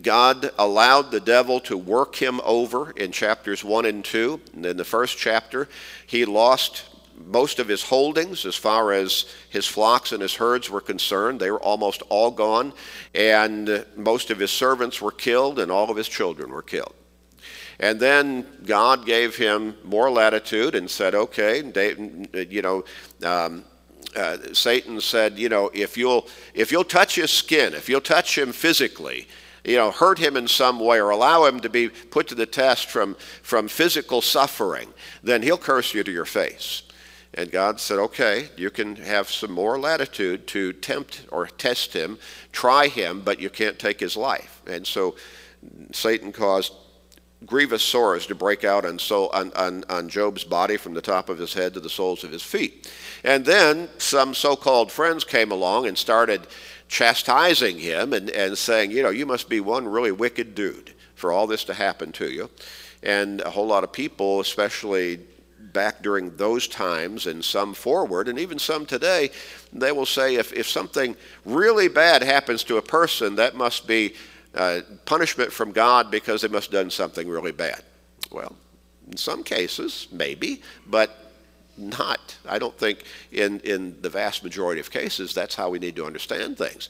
God 0.00 0.50
allowed 0.58 1.10
the 1.10 1.20
devil 1.20 1.60
to 1.60 1.76
work 1.76 2.14
him 2.14 2.40
over 2.44 2.92
in 2.92 3.10
chapters 3.10 3.64
1 3.64 3.84
and 3.86 4.04
2. 4.04 4.40
And 4.54 4.66
in 4.66 4.76
the 4.76 4.84
first 4.84 5.18
chapter, 5.18 5.68
he 6.06 6.24
lost 6.24 6.84
most 7.26 7.58
of 7.58 7.68
his 7.68 7.82
holdings 7.82 8.46
as 8.46 8.54
far 8.54 8.92
as 8.92 9.26
his 9.50 9.66
flocks 9.66 10.12
and 10.12 10.22
his 10.22 10.34
herds 10.34 10.70
were 10.70 10.80
concerned. 10.80 11.40
They 11.40 11.50
were 11.50 11.62
almost 11.62 12.02
all 12.08 12.30
gone. 12.30 12.72
And 13.14 13.84
most 13.96 14.30
of 14.30 14.38
his 14.38 14.50
servants 14.50 15.00
were 15.00 15.10
killed, 15.12 15.58
and 15.58 15.70
all 15.70 15.90
of 15.90 15.96
his 15.96 16.08
children 16.08 16.50
were 16.50 16.62
killed. 16.62 16.94
And 17.80 17.98
then 17.98 18.46
God 18.64 19.04
gave 19.04 19.36
him 19.36 19.76
more 19.82 20.10
latitude 20.10 20.74
and 20.74 20.88
said, 20.88 21.14
okay, 21.14 21.62
you 22.48 22.62
know, 22.62 22.84
um, 23.24 23.64
uh, 24.14 24.36
Satan 24.52 25.00
said, 25.00 25.38
you 25.38 25.48
know, 25.48 25.70
if 25.74 25.96
you'll, 25.96 26.28
if 26.54 26.70
you'll 26.70 26.84
touch 26.84 27.16
his 27.16 27.30
skin, 27.30 27.74
if 27.74 27.88
you'll 27.88 28.00
touch 28.00 28.36
him 28.36 28.52
physically, 28.52 29.26
you 29.64 29.76
know, 29.76 29.90
hurt 29.90 30.18
him 30.18 30.36
in 30.36 30.48
some 30.48 30.80
way 30.80 31.00
or 31.00 31.10
allow 31.10 31.44
him 31.44 31.60
to 31.60 31.68
be 31.68 31.88
put 31.88 32.28
to 32.28 32.34
the 32.34 32.46
test 32.46 32.88
from, 32.88 33.14
from 33.42 33.68
physical 33.68 34.20
suffering, 34.20 34.88
then 35.22 35.42
he'll 35.42 35.58
curse 35.58 35.94
you 35.94 36.02
to 36.02 36.10
your 36.10 36.24
face. 36.24 36.82
And 37.34 37.50
God 37.50 37.80
said, 37.80 37.98
okay, 37.98 38.48
you 38.56 38.70
can 38.70 38.96
have 38.96 39.30
some 39.30 39.52
more 39.52 39.78
latitude 39.78 40.46
to 40.48 40.72
tempt 40.74 41.26
or 41.30 41.46
test 41.46 41.94
him, 41.94 42.18
try 42.52 42.88
him, 42.88 43.20
but 43.20 43.40
you 43.40 43.48
can't 43.48 43.78
take 43.78 43.98
his 43.98 44.16
life. 44.16 44.60
And 44.66 44.86
so 44.86 45.16
Satan 45.92 46.32
caused 46.32 46.74
grievous 47.46 47.82
sores 47.82 48.26
to 48.26 48.34
break 48.34 48.64
out 48.64 48.84
on, 48.84 48.98
so, 48.98 49.28
on, 49.30 49.52
on, 49.54 49.84
on 49.88 50.08
Job's 50.08 50.44
body 50.44 50.76
from 50.76 50.94
the 50.94 51.00
top 51.00 51.28
of 51.28 51.38
his 51.38 51.54
head 51.54 51.74
to 51.74 51.80
the 51.80 51.90
soles 51.90 52.22
of 52.22 52.30
his 52.30 52.42
feet. 52.42 52.92
And 53.24 53.44
then 53.44 53.88
some 53.98 54.34
so 54.34 54.54
called 54.54 54.92
friends 54.92 55.24
came 55.24 55.50
along 55.50 55.86
and 55.86 55.96
started 55.96 56.46
chastising 56.92 57.78
him 57.78 58.12
and, 58.12 58.28
and 58.28 58.56
saying, 58.56 58.90
you 58.90 59.02
know, 59.02 59.08
you 59.08 59.24
must 59.24 59.48
be 59.48 59.60
one 59.60 59.88
really 59.88 60.12
wicked 60.12 60.54
dude 60.54 60.92
for 61.14 61.32
all 61.32 61.46
this 61.46 61.64
to 61.64 61.72
happen 61.72 62.12
to 62.12 62.30
you. 62.30 62.50
And 63.02 63.40
a 63.40 63.48
whole 63.48 63.66
lot 63.66 63.82
of 63.82 63.94
people, 63.94 64.40
especially 64.40 65.18
back 65.72 66.02
during 66.02 66.36
those 66.36 66.68
times 66.68 67.26
and 67.26 67.42
some 67.42 67.72
forward, 67.72 68.28
and 68.28 68.38
even 68.38 68.58
some 68.58 68.84
today, 68.84 69.30
they 69.72 69.90
will 69.90 70.04
say 70.04 70.34
if, 70.34 70.52
if 70.52 70.68
something 70.68 71.16
really 71.46 71.88
bad 71.88 72.22
happens 72.22 72.62
to 72.64 72.76
a 72.76 72.82
person, 72.82 73.36
that 73.36 73.56
must 73.56 73.86
be 73.86 74.14
uh, 74.54 74.82
punishment 75.06 75.50
from 75.50 75.72
God 75.72 76.10
because 76.10 76.42
they 76.42 76.48
must 76.48 76.70
have 76.70 76.82
done 76.82 76.90
something 76.90 77.26
really 77.26 77.52
bad. 77.52 77.82
Well, 78.30 78.54
in 79.10 79.16
some 79.16 79.42
cases, 79.44 80.08
maybe, 80.12 80.60
but 80.86 81.31
not. 81.76 82.36
I 82.46 82.58
don't 82.58 82.76
think 82.76 83.04
in, 83.30 83.60
in 83.60 84.00
the 84.00 84.10
vast 84.10 84.44
majority 84.44 84.80
of 84.80 84.90
cases 84.90 85.34
that's 85.34 85.54
how 85.54 85.70
we 85.70 85.78
need 85.78 85.96
to 85.96 86.06
understand 86.06 86.58
things. 86.58 86.88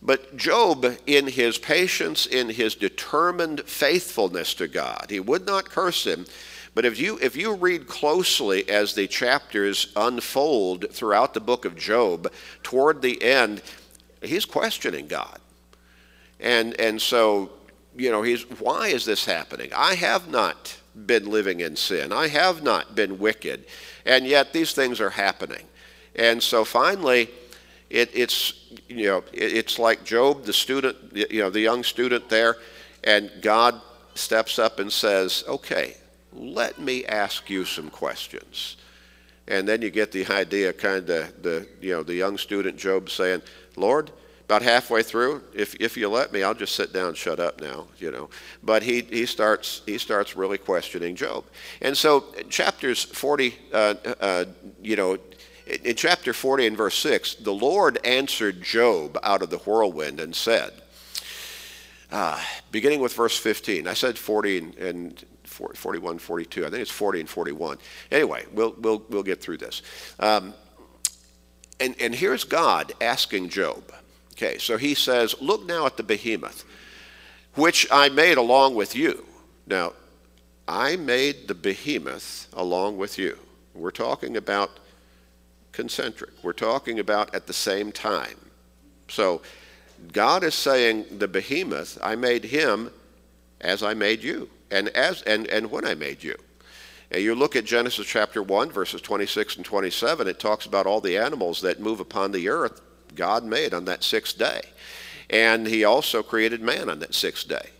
But 0.00 0.36
Job, 0.36 0.86
in 1.06 1.26
his 1.26 1.58
patience, 1.58 2.26
in 2.26 2.50
his 2.50 2.74
determined 2.74 3.62
faithfulness 3.62 4.54
to 4.54 4.68
God, 4.68 5.06
he 5.10 5.20
would 5.20 5.46
not 5.46 5.70
curse 5.70 6.06
him. 6.06 6.26
But 6.74 6.84
if 6.84 7.00
you, 7.00 7.18
if 7.20 7.34
you 7.34 7.54
read 7.54 7.88
closely 7.88 8.68
as 8.68 8.94
the 8.94 9.08
chapters 9.08 9.92
unfold 9.96 10.92
throughout 10.92 11.34
the 11.34 11.40
book 11.40 11.64
of 11.64 11.74
Job, 11.74 12.32
toward 12.62 13.02
the 13.02 13.20
end, 13.22 13.62
he's 14.22 14.44
questioning 14.44 15.08
God. 15.08 15.40
And, 16.38 16.78
and 16.80 17.02
so, 17.02 17.50
you 17.96 18.12
know, 18.12 18.22
he's, 18.22 18.42
why 18.60 18.88
is 18.88 19.04
this 19.04 19.24
happening? 19.24 19.70
I 19.74 19.94
have 19.94 20.28
not 20.30 20.78
been 20.94 21.28
living 21.28 21.60
in 21.60 21.74
sin. 21.74 22.12
I 22.12 22.28
have 22.28 22.62
not 22.62 22.94
been 22.94 23.18
wicked. 23.18 23.64
And 24.08 24.26
yet 24.26 24.52
these 24.52 24.72
things 24.72 25.00
are 25.00 25.10
happening. 25.10 25.66
And 26.16 26.42
so 26.42 26.64
finally, 26.64 27.28
it, 27.90 28.10
it's, 28.14 28.54
you 28.88 29.06
know, 29.06 29.18
it, 29.32 29.52
it's 29.52 29.78
like 29.78 30.02
Job, 30.02 30.44
the 30.44 30.52
student, 30.52 30.96
you 31.12 31.40
know, 31.42 31.50
the 31.50 31.60
young 31.60 31.84
student 31.84 32.28
there, 32.28 32.56
and 33.04 33.30
God 33.42 33.80
steps 34.14 34.58
up 34.58 34.80
and 34.80 34.90
says, 34.90 35.44
okay, 35.46 35.94
let 36.32 36.80
me 36.80 37.04
ask 37.04 37.50
you 37.50 37.64
some 37.64 37.90
questions. 37.90 38.78
And 39.46 39.68
then 39.68 39.82
you 39.82 39.90
get 39.90 40.10
the 40.10 40.26
idea, 40.26 40.72
kind 40.72 41.08
of 41.08 41.42
the, 41.42 41.68
you 41.80 41.92
know, 41.92 42.02
the 42.02 42.14
young 42.14 42.38
student 42.38 42.78
Job 42.78 43.10
saying, 43.10 43.42
Lord, 43.76 44.10
about 44.48 44.62
halfway 44.62 45.02
through, 45.02 45.42
if, 45.52 45.74
if 45.74 45.94
you 45.94 46.08
let 46.08 46.32
me, 46.32 46.42
I'll 46.42 46.54
just 46.54 46.74
sit 46.74 46.90
down 46.90 47.12
shut 47.12 47.38
up 47.38 47.60
now, 47.60 47.86
you 47.98 48.10
know. 48.10 48.30
But 48.62 48.82
he, 48.82 49.02
he, 49.02 49.26
starts, 49.26 49.82
he 49.84 49.98
starts 49.98 50.36
really 50.36 50.56
questioning 50.56 51.16
Job. 51.16 51.44
And 51.82 51.94
so 51.94 52.24
chapters 52.48 53.04
40, 53.04 53.54
uh, 53.74 53.94
uh, 54.18 54.44
you 54.80 54.96
know, 54.96 55.18
in 55.84 55.94
chapter 55.96 56.32
40 56.32 56.68
and 56.68 56.76
verse 56.78 56.94
6, 56.96 57.34
the 57.34 57.52
Lord 57.52 57.98
answered 58.06 58.62
Job 58.62 59.18
out 59.22 59.42
of 59.42 59.50
the 59.50 59.58
whirlwind 59.58 60.18
and 60.18 60.34
said, 60.34 60.72
uh, 62.10 62.42
beginning 62.70 63.00
with 63.00 63.12
verse 63.12 63.36
15, 63.36 63.86
I 63.86 63.92
said 63.92 64.16
40 64.16 64.58
and, 64.58 64.74
and 64.76 65.24
41, 65.44 66.18
42. 66.18 66.64
I 66.64 66.70
think 66.70 66.80
it's 66.80 66.90
40 66.90 67.20
and 67.20 67.28
41. 67.28 67.76
Anyway, 68.10 68.46
we'll, 68.54 68.74
we'll, 68.78 69.04
we'll 69.10 69.22
get 69.22 69.42
through 69.42 69.58
this. 69.58 69.82
Um, 70.18 70.54
and, 71.80 71.94
and 72.00 72.14
here's 72.14 72.44
God 72.44 72.94
asking 73.02 73.50
Job. 73.50 73.92
Okay, 74.38 74.56
so 74.58 74.76
he 74.76 74.94
says, 74.94 75.34
Look 75.40 75.66
now 75.66 75.84
at 75.86 75.96
the 75.96 76.04
behemoth, 76.04 76.64
which 77.56 77.88
I 77.90 78.08
made 78.08 78.38
along 78.38 78.76
with 78.76 78.94
you. 78.94 79.24
Now, 79.66 79.94
I 80.68 80.94
made 80.94 81.48
the 81.48 81.56
behemoth 81.56 82.46
along 82.52 82.98
with 82.98 83.18
you. 83.18 83.36
We're 83.74 83.90
talking 83.90 84.36
about 84.36 84.70
concentric. 85.72 86.30
We're 86.44 86.52
talking 86.52 87.00
about 87.00 87.34
at 87.34 87.48
the 87.48 87.52
same 87.52 87.90
time. 87.90 88.36
So 89.08 89.42
God 90.12 90.44
is 90.44 90.54
saying 90.54 91.18
the 91.18 91.26
behemoth, 91.26 91.98
I 92.00 92.14
made 92.14 92.44
him 92.44 92.92
as 93.60 93.82
I 93.82 93.94
made 93.94 94.22
you, 94.22 94.48
and 94.70 94.88
as 94.90 95.22
and, 95.22 95.48
and 95.48 95.68
when 95.68 95.84
I 95.84 95.94
made 95.94 96.22
you. 96.22 96.36
And 97.10 97.24
you 97.24 97.34
look 97.34 97.56
at 97.56 97.64
Genesis 97.64 98.06
chapter 98.06 98.40
1, 98.40 98.70
verses 98.70 99.00
26 99.00 99.56
and 99.56 99.64
27, 99.64 100.28
it 100.28 100.38
talks 100.38 100.64
about 100.64 100.86
all 100.86 101.00
the 101.00 101.18
animals 101.18 101.60
that 101.62 101.80
move 101.80 101.98
upon 101.98 102.30
the 102.30 102.48
earth 102.48 102.82
God 103.14 103.44
made 103.44 103.74
on 103.74 103.84
that 103.86 104.04
sixth 104.04 104.38
day. 104.38 104.62
And 105.30 105.66
he 105.66 105.84
also 105.84 106.22
created 106.22 106.62
man 106.62 106.88
on 106.88 107.00
that 107.00 107.14
sixth 107.14 107.48
day. 107.48 107.70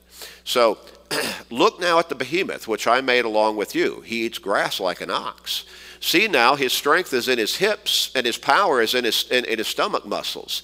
So 0.44 0.78
look 1.50 1.80
now 1.80 1.99
at 1.99 2.08
the 2.08 2.14
behemoth, 2.14 2.68
which 2.68 2.87
I 2.87 3.00
made 3.00 3.25
along 3.25 3.56
with 3.56 3.75
you. 3.75 4.02
He 4.02 4.25
eats 4.25 4.38
grass 4.38 4.80
like 4.80 5.00
an 5.00 5.11
ox. 5.11 5.64
See 6.00 6.28
now, 6.28 6.54
his 6.54 6.73
strength 6.73 7.12
is 7.12 7.28
in 7.28 7.38
his 7.38 7.56
hips, 7.56 8.12
and 8.14 8.25
his 8.25 8.38
power 8.38 8.80
is 8.80 8.94
in 8.94 9.04
his, 9.04 9.28
in, 9.30 9.44
in 9.44 9.58
his 9.58 9.66
stomach 9.66 10.06
muscles. 10.06 10.62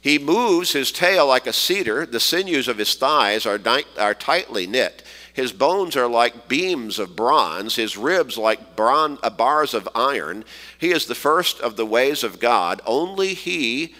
He 0.00 0.18
moves 0.18 0.72
his 0.72 0.92
tail 0.92 1.26
like 1.26 1.46
a 1.46 1.52
cedar. 1.52 2.06
The 2.06 2.20
sinews 2.20 2.68
of 2.68 2.78
his 2.78 2.94
thighs 2.94 3.44
are, 3.44 3.58
di- 3.58 3.84
are 3.98 4.14
tightly 4.14 4.66
knit. 4.66 5.02
His 5.32 5.52
bones 5.52 5.96
are 5.96 6.06
like 6.06 6.48
beams 6.48 6.98
of 6.98 7.16
bronze, 7.16 7.76
his 7.76 7.96
ribs 7.96 8.38
like 8.38 8.76
bron- 8.76 9.18
uh, 9.22 9.30
bars 9.30 9.74
of 9.74 9.88
iron. 9.94 10.44
He 10.78 10.92
is 10.92 11.06
the 11.06 11.14
first 11.14 11.60
of 11.60 11.76
the 11.76 11.84
ways 11.84 12.22
of 12.22 12.38
God. 12.38 12.80
Only 12.86 13.34
he 13.34 13.94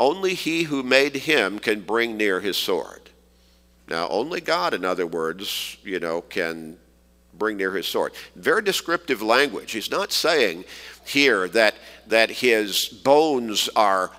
only 0.00 0.34
he 0.34 0.64
who 0.64 0.82
made 0.82 1.14
him 1.14 1.58
can 1.58 1.82
bring 1.82 2.16
near 2.16 2.40
his 2.40 2.56
sword. 2.56 3.10
Now, 3.86 4.08
only 4.08 4.40
God, 4.40 4.72
in 4.72 4.84
other 4.84 5.06
words, 5.06 5.76
you 5.84 6.00
know, 6.00 6.22
can 6.22 6.78
bring 7.34 7.58
near 7.58 7.72
his 7.72 7.86
sword. 7.86 8.12
Very 8.34 8.62
descriptive 8.62 9.20
language. 9.20 9.72
He's 9.72 9.90
not 9.90 10.10
saying 10.10 10.64
here 11.04 11.48
that, 11.48 11.74
that 12.06 12.30
his 12.30 12.86
bones 12.88 13.68
are 13.76 14.10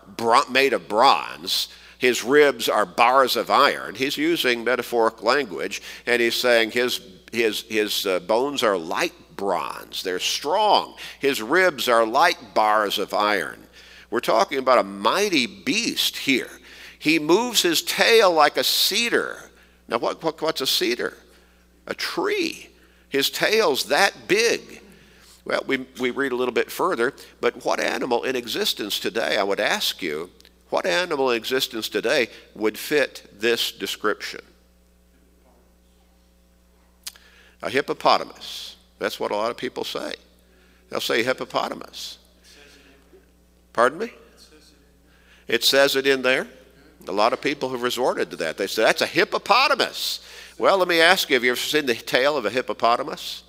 made 0.52 0.74
of 0.74 0.88
bronze, 0.88 1.70
his 1.98 2.24
ribs 2.24 2.70
are 2.70 2.86
bars 2.86 3.36
of 3.36 3.50
iron. 3.50 3.96
He's 3.96 4.18
using 4.18 4.64
metaphoric 4.64 5.24
language, 5.24 5.82
and 6.06 6.22
he's 6.22 6.36
saying 6.36 6.72
his, 6.72 7.02
his, 7.32 7.62
his 7.62 8.06
uh, 8.06 8.20
bones 8.20 8.62
are 8.62 8.78
like 8.78 9.14
bronze, 9.36 10.04
they're 10.04 10.20
strong. 10.20 10.96
His 11.20 11.42
ribs 11.42 11.90
are 11.90 12.06
like 12.06 12.54
bars 12.54 13.00
of 13.00 13.14
iron. 13.14 13.68
We're 14.12 14.20
talking 14.20 14.60
about 14.60 14.78
a 14.78 14.84
mighty 14.84 15.48
beast 15.48 16.18
here. 16.18 16.50
He 17.00 17.18
moves 17.18 17.64
his 17.64 17.82
tail 17.82 18.32
like 18.32 18.58
a 18.58 18.64
cedar. 18.64 19.50
Now, 19.88 19.98
what, 19.98 20.22
what, 20.22 20.40
what's 20.42 20.62
a 20.62 20.68
cedar? 20.68 21.18
A 21.88 21.96
tree. 21.96 22.70
His 23.10 23.30
tail's 23.30 23.86
that 23.86 24.28
big. 24.28 24.82
Well, 25.46 25.64
we, 25.66 25.88
we 26.00 26.12
read 26.12 26.34
a 26.34 26.36
little 26.36 26.54
bit 26.54 26.70
further, 26.70 27.14
but 27.40 27.66
what 27.66 27.80
animal 27.80 28.24
in 28.24 28.36
existence 28.36 29.00
today, 29.00 29.38
I 29.38 29.44
would 29.44 29.60
ask 29.60 30.02
you, 30.02 30.30
what 30.70 30.86
animal 30.86 31.32
in 31.32 31.38
existence 31.38 31.90
today 31.90 32.28
would 32.54 32.78
fit 32.78 33.28
this 33.34 33.72
description? 33.72 34.42
A 37.62 37.70
hippopotamus. 37.70 38.76
That's 39.00 39.20
what 39.20 39.32
a 39.32 39.36
lot 39.36 39.52
of 39.52 39.58
people 39.58 39.84
say. 39.84 40.14
They'll 40.90 41.02
say 41.02 41.24
hippopotamus. 41.24 42.20
Pardon 43.74 44.00
me? 44.00 44.12
It 45.48 45.64
says 45.64 45.96
it 45.96 46.08
in 46.08 46.22
there. 46.22 46.48
A 47.08 47.12
lot 47.12 47.34
of 47.34 47.42
people 47.42 47.70
have 47.70 47.82
resorted 47.82 48.30
to 48.32 48.36
that. 48.38 48.58
They 48.58 48.68
say, 48.68 48.84
that's 48.84 49.02
a 49.02 49.08
hippopotamus. 49.08 50.26
Well, 50.58 50.78
let 50.78 50.88
me 50.88 51.02
ask 51.02 51.30
you 51.30 51.36
have 51.36 51.44
you 51.44 51.52
ever 51.52 51.60
seen 51.60 51.86
the 51.86 51.96
tail 51.96 52.38
of 52.38 52.46
a 52.46 52.50
hippopotamus? 52.50 53.44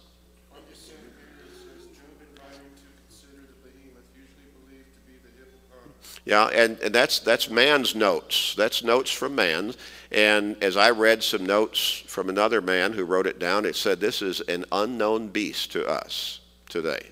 Yeah, 6.25 6.47
and, 6.47 6.79
and 6.79 6.95
that's, 6.95 7.19
that's 7.19 7.50
man's 7.50 7.95
notes. 7.95 8.55
That's 8.57 8.85
notes 8.85 9.11
from 9.11 9.35
man. 9.35 9.75
And 10.12 10.62
as 10.62 10.76
I 10.76 10.91
read 10.91 11.23
some 11.23 11.45
notes 11.45 12.05
from 12.07 12.29
another 12.29 12.61
man 12.61 12.93
who 12.93 13.05
wrote 13.05 13.26
it 13.26 13.38
down, 13.38 13.64
it 13.64 13.75
said 13.75 13.99
this 13.99 14.23
is 14.23 14.41
an 14.43 14.64
unknown 14.71 15.29
beast 15.29 15.73
to 15.73 15.87
us 15.87 16.41
today. 16.69 17.09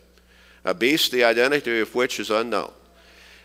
A 0.64 0.74
beast, 0.74 1.10
the 1.10 1.24
identity 1.24 1.80
of 1.80 1.94
which 1.94 2.20
is 2.20 2.30
unknown. 2.30 2.72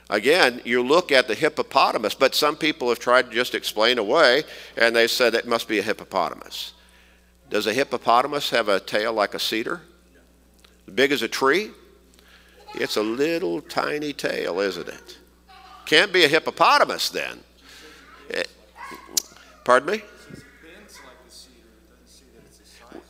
Again, 0.10 0.62
you 0.66 0.84
look 0.84 1.12
at 1.12 1.28
the 1.28 1.34
hippopotamus, 1.34 2.14
but 2.14 2.36
some 2.36 2.56
people 2.56 2.90
have 2.90 3.00
tried 3.00 3.30
to 3.30 3.36
just 3.36 3.56
explain 3.56 3.98
away, 3.98 4.44
and 4.78 4.96
they 4.96 5.08
said 5.08 5.34
it 5.34 5.48
must 5.48 5.68
be 5.68 5.80
a 5.80 5.82
hippopotamus. 5.82 6.74
Does 7.50 7.66
a 7.66 7.74
hippopotamus 7.74 8.52
have 8.52 8.70
a 8.70 8.80
tail 8.80 9.14
like 9.14 9.34
a 9.34 9.40
cedar? 9.40 9.82
Big 10.94 11.12
as 11.12 11.24
a 11.24 11.28
tree? 11.28 11.72
It's 12.76 12.98
a 12.98 13.02
little 13.02 13.62
tiny 13.62 14.14
tail, 14.14 14.60
isn't 14.60 14.88
it? 14.88 15.18
Can't 15.86 16.12
be 16.12 16.24
a 16.24 16.28
hippopotamus 16.28 17.10
then. 17.10 17.40
Eh, 18.32 18.44
pardon 19.64 19.92
me? 19.92 20.02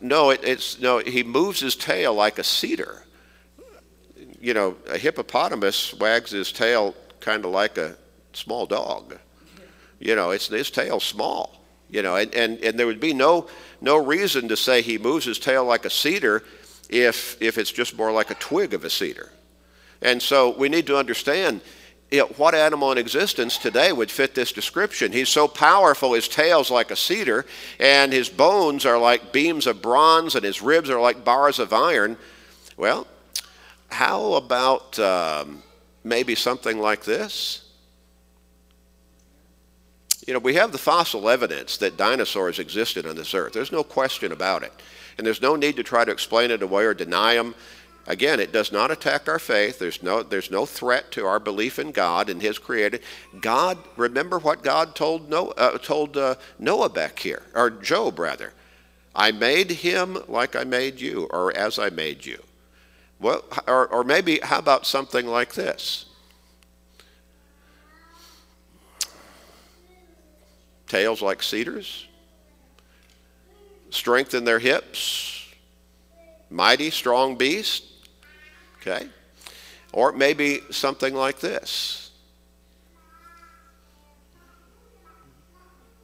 No, 0.01 0.29
it, 0.29 0.41
it's 0.43 0.79
no. 0.79 0.99
He 0.99 1.23
moves 1.23 1.61
his 1.61 1.75
tail 1.75 2.13
like 2.13 2.37
a 2.37 2.43
cedar. 2.43 3.04
You 4.45 4.53
know, 4.53 4.77
a 4.87 4.99
hippopotamus 4.99 5.95
wags 5.95 6.29
his 6.29 6.51
tail 6.51 6.93
kind 7.19 7.43
of 7.45 7.49
like 7.49 7.79
a 7.79 7.97
small 8.33 8.67
dog. 8.67 9.17
You 9.99 10.15
know, 10.15 10.29
it's 10.29 10.49
his 10.49 10.69
tail 10.69 10.99
small. 10.99 11.63
You 11.89 12.03
know, 12.03 12.15
and, 12.15 12.31
and, 12.35 12.59
and 12.59 12.77
there 12.77 12.85
would 12.85 12.99
be 12.99 13.11
no 13.11 13.47
no 13.81 13.97
reason 13.97 14.47
to 14.49 14.55
say 14.55 14.83
he 14.83 14.99
moves 14.99 15.25
his 15.25 15.39
tail 15.39 15.65
like 15.65 15.83
a 15.83 15.89
cedar 15.89 16.43
if 16.91 17.41
if 17.41 17.57
it's 17.57 17.71
just 17.71 17.97
more 17.97 18.11
like 18.11 18.29
a 18.29 18.35
twig 18.35 18.75
of 18.75 18.83
a 18.83 18.89
cedar. 18.91 19.31
And 19.99 20.21
so 20.21 20.55
we 20.55 20.69
need 20.69 20.85
to 20.85 20.95
understand 20.95 21.61
you 22.11 22.19
know, 22.19 22.27
what 22.37 22.53
animal 22.53 22.91
in 22.91 22.99
existence 22.99 23.57
today 23.57 23.91
would 23.93 24.11
fit 24.11 24.35
this 24.35 24.51
description? 24.51 25.11
He's 25.11 25.29
so 25.29 25.47
powerful, 25.47 26.13
his 26.13 26.27
tail's 26.27 26.69
like 26.69 26.91
a 26.91 26.95
cedar, 26.95 27.47
and 27.79 28.13
his 28.13 28.29
bones 28.29 28.85
are 28.85 28.99
like 28.99 29.33
beams 29.33 29.65
of 29.65 29.81
bronze, 29.81 30.35
and 30.35 30.45
his 30.45 30.61
ribs 30.61 30.91
are 30.91 31.01
like 31.01 31.25
bars 31.25 31.57
of 31.57 31.73
iron. 31.73 32.17
Well, 32.77 33.07
how 33.89 34.33
about 34.33 34.97
um, 34.99 35.63
maybe 36.03 36.35
something 36.35 36.79
like 36.79 37.03
this? 37.03 37.61
You 40.27 40.33
know, 40.33 40.39
we 40.39 40.55
have 40.55 40.71
the 40.71 40.77
fossil 40.77 41.29
evidence 41.29 41.77
that 41.77 41.97
dinosaurs 41.97 42.57
existed 42.59 43.05
on 43.05 43.15
this 43.15 43.33
earth. 43.33 43.53
There's 43.53 43.71
no 43.71 43.83
question 43.83 44.31
about 44.31 44.63
it. 44.63 44.73
And 45.17 45.25
there's 45.25 45.41
no 45.41 45.55
need 45.55 45.75
to 45.75 45.83
try 45.83 46.03
to 46.03 46.11
explain 46.11 46.51
it 46.51 46.63
away 46.63 46.85
or 46.85 46.93
deny 46.93 47.35
them. 47.35 47.53
Again, 48.07 48.39
it 48.39 48.51
does 48.51 48.71
not 48.71 48.91
attack 48.91 49.27
our 49.27 49.39
faith. 49.39 49.79
There's 49.79 50.03
no, 50.03 50.23
there's 50.23 50.51
no 50.51 50.65
threat 50.65 51.11
to 51.11 51.25
our 51.25 51.39
belief 51.39 51.79
in 51.79 51.91
God 51.91 52.29
and 52.29 52.41
His 52.41 52.57
created. 52.57 53.01
God, 53.39 53.77
remember 53.97 54.39
what 54.39 54.63
God 54.63 54.95
told 54.95 55.29
Noah, 55.29 55.53
uh, 55.57 55.77
told, 55.77 56.17
uh, 56.17 56.35
Noah 56.59 56.89
back 56.89 57.17
here, 57.19 57.43
or 57.53 57.69
Job 57.69 58.19
rather. 58.19 58.53
I 59.15 59.31
made 59.31 59.71
him 59.71 60.17
like 60.27 60.55
I 60.55 60.65
made 60.65 60.99
you, 60.99 61.27
or 61.31 61.55
as 61.55 61.79
I 61.79 61.89
made 61.89 62.25
you. 62.25 62.43
Well, 63.19 63.43
or, 63.67 63.87
or 63.87 64.03
maybe, 64.03 64.39
how 64.41 64.59
about 64.59 64.85
something 64.85 65.25
like 65.25 65.53
this? 65.53 66.05
Tails 70.87 71.21
like 71.21 71.41
cedars, 71.41 72.07
strength 73.89 74.33
in 74.33 74.45
their 74.45 74.59
hips, 74.59 75.47
mighty, 76.49 76.89
strong 76.89 77.35
beast, 77.35 77.83
Okay? 78.85 79.07
Or 79.93 80.11
maybe 80.11 80.61
something 80.69 81.13
like 81.13 81.39
this. 81.39 82.11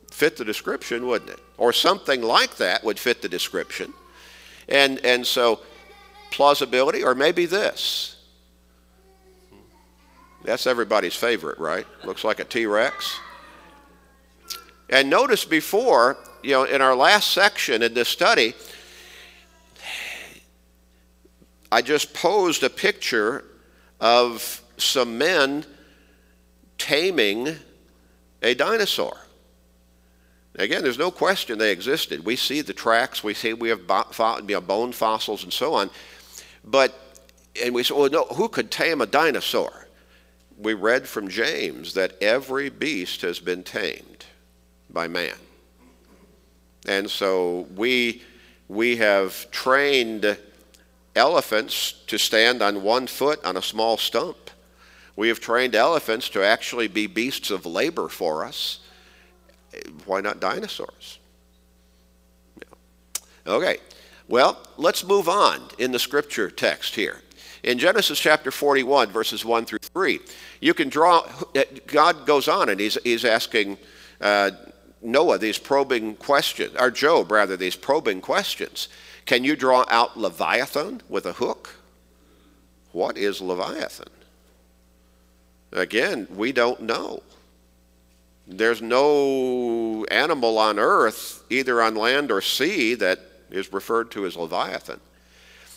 Fit 0.09 0.37
the 0.37 0.45
description, 0.45 1.07
wouldn't 1.07 1.31
it? 1.31 1.39
Or 1.57 1.73
something 1.73 2.21
like 2.21 2.57
that 2.57 2.83
would 2.83 2.97
fit 2.97 3.21
the 3.21 3.29
description. 3.29 3.93
And, 4.67 5.03
and 5.05 5.25
so, 5.25 5.59
plausibility, 6.31 7.03
or 7.03 7.13
maybe 7.13 7.45
this. 7.45 8.15
That's 10.43 10.65
everybody's 10.65 11.15
favorite, 11.15 11.59
right? 11.59 11.85
Looks 12.03 12.23
like 12.23 12.39
a 12.39 12.43
T 12.43 12.65
Rex. 12.65 13.19
And 14.89 15.09
notice 15.09 15.45
before, 15.45 16.17
you 16.41 16.51
know, 16.51 16.63
in 16.63 16.81
our 16.81 16.95
last 16.95 17.31
section 17.31 17.83
in 17.83 17.93
this 17.93 18.09
study, 18.09 18.55
I 21.71 21.81
just 21.81 22.13
posed 22.13 22.63
a 22.63 22.69
picture 22.69 23.45
of 23.99 24.61
some 24.77 25.17
men 25.17 25.63
taming 26.77 27.55
a 28.41 28.55
dinosaur. 28.55 29.15
Again, 30.55 30.83
there's 30.83 30.97
no 30.97 31.11
question 31.11 31.57
they 31.57 31.71
existed. 31.71 32.25
We 32.25 32.35
see 32.35 32.59
the 32.61 32.73
tracks, 32.73 33.23
we 33.23 33.33
see 33.33 33.53
we 33.53 33.69
have 33.69 33.87
bone 33.87 34.91
fossils 34.91 35.43
and 35.43 35.53
so 35.53 35.75
on. 35.75 35.89
But, 36.63 36.93
and 37.61 37.73
we 37.73 37.83
say, 37.83 37.93
well, 37.93 38.09
no, 38.09 38.23
who 38.25 38.47
could 38.47 38.71
tame 38.71 39.01
a 39.01 39.05
dinosaur? 39.05 39.87
We 40.57 40.73
read 40.73 41.07
from 41.07 41.27
James 41.27 41.93
that 41.95 42.21
every 42.21 42.69
beast 42.69 43.21
has 43.21 43.39
been 43.39 43.63
tamed 43.63 44.25
by 44.89 45.07
man. 45.07 45.35
And 46.87 47.09
so 47.09 47.67
we, 47.75 48.21
we 48.67 48.97
have 48.97 49.49
trained 49.51 50.37
elephants 51.15 51.93
to 52.07 52.17
stand 52.17 52.61
on 52.61 52.83
one 52.83 53.07
foot 53.07 53.43
on 53.43 53.57
a 53.57 53.61
small 53.61 53.97
stump. 53.97 54.37
We 55.15 55.27
have 55.27 55.39
trained 55.39 55.75
elephants 55.75 56.29
to 56.29 56.43
actually 56.43 56.87
be 56.87 57.07
beasts 57.07 57.51
of 57.51 57.65
labor 57.65 58.07
for 58.07 58.45
us. 58.45 58.79
Why 60.05 60.21
not 60.21 60.39
dinosaurs? 60.39 61.19
Okay, 63.45 63.77
well, 64.31 64.57
let's 64.77 65.03
move 65.03 65.27
on 65.27 65.61
in 65.77 65.91
the 65.91 65.99
scripture 65.99 66.49
text 66.49 66.95
here. 66.95 67.21
In 67.63 67.77
Genesis 67.77 68.17
chapter 68.17 68.49
41, 68.49 69.11
verses 69.11 69.43
1 69.43 69.65
through 69.65 69.79
3, 69.79 70.19
you 70.61 70.73
can 70.73 70.87
draw, 70.87 71.27
God 71.85 72.25
goes 72.25 72.47
on 72.47 72.69
and 72.69 72.79
he's, 72.79 72.97
he's 73.03 73.25
asking 73.25 73.77
uh, 74.21 74.51
Noah 75.01 75.37
these 75.37 75.57
probing 75.57 76.15
questions, 76.15 76.73
or 76.79 76.89
Job 76.89 77.29
rather, 77.29 77.57
these 77.57 77.75
probing 77.75 78.21
questions. 78.21 78.87
Can 79.25 79.43
you 79.43 79.57
draw 79.57 79.83
out 79.89 80.17
Leviathan 80.17 81.01
with 81.09 81.25
a 81.25 81.33
hook? 81.33 81.75
What 82.93 83.17
is 83.17 83.41
Leviathan? 83.41 84.09
Again, 85.73 86.27
we 86.33 86.53
don't 86.53 86.81
know. 86.81 87.21
There's 88.47 88.81
no 88.81 90.05
animal 90.05 90.57
on 90.57 90.79
earth, 90.79 91.43
either 91.49 91.81
on 91.81 91.95
land 91.95 92.31
or 92.31 92.41
sea, 92.41 92.95
that 92.95 93.19
is 93.51 93.73
referred 93.73 94.11
to 94.11 94.25
as 94.25 94.35
Leviathan. 94.35 94.99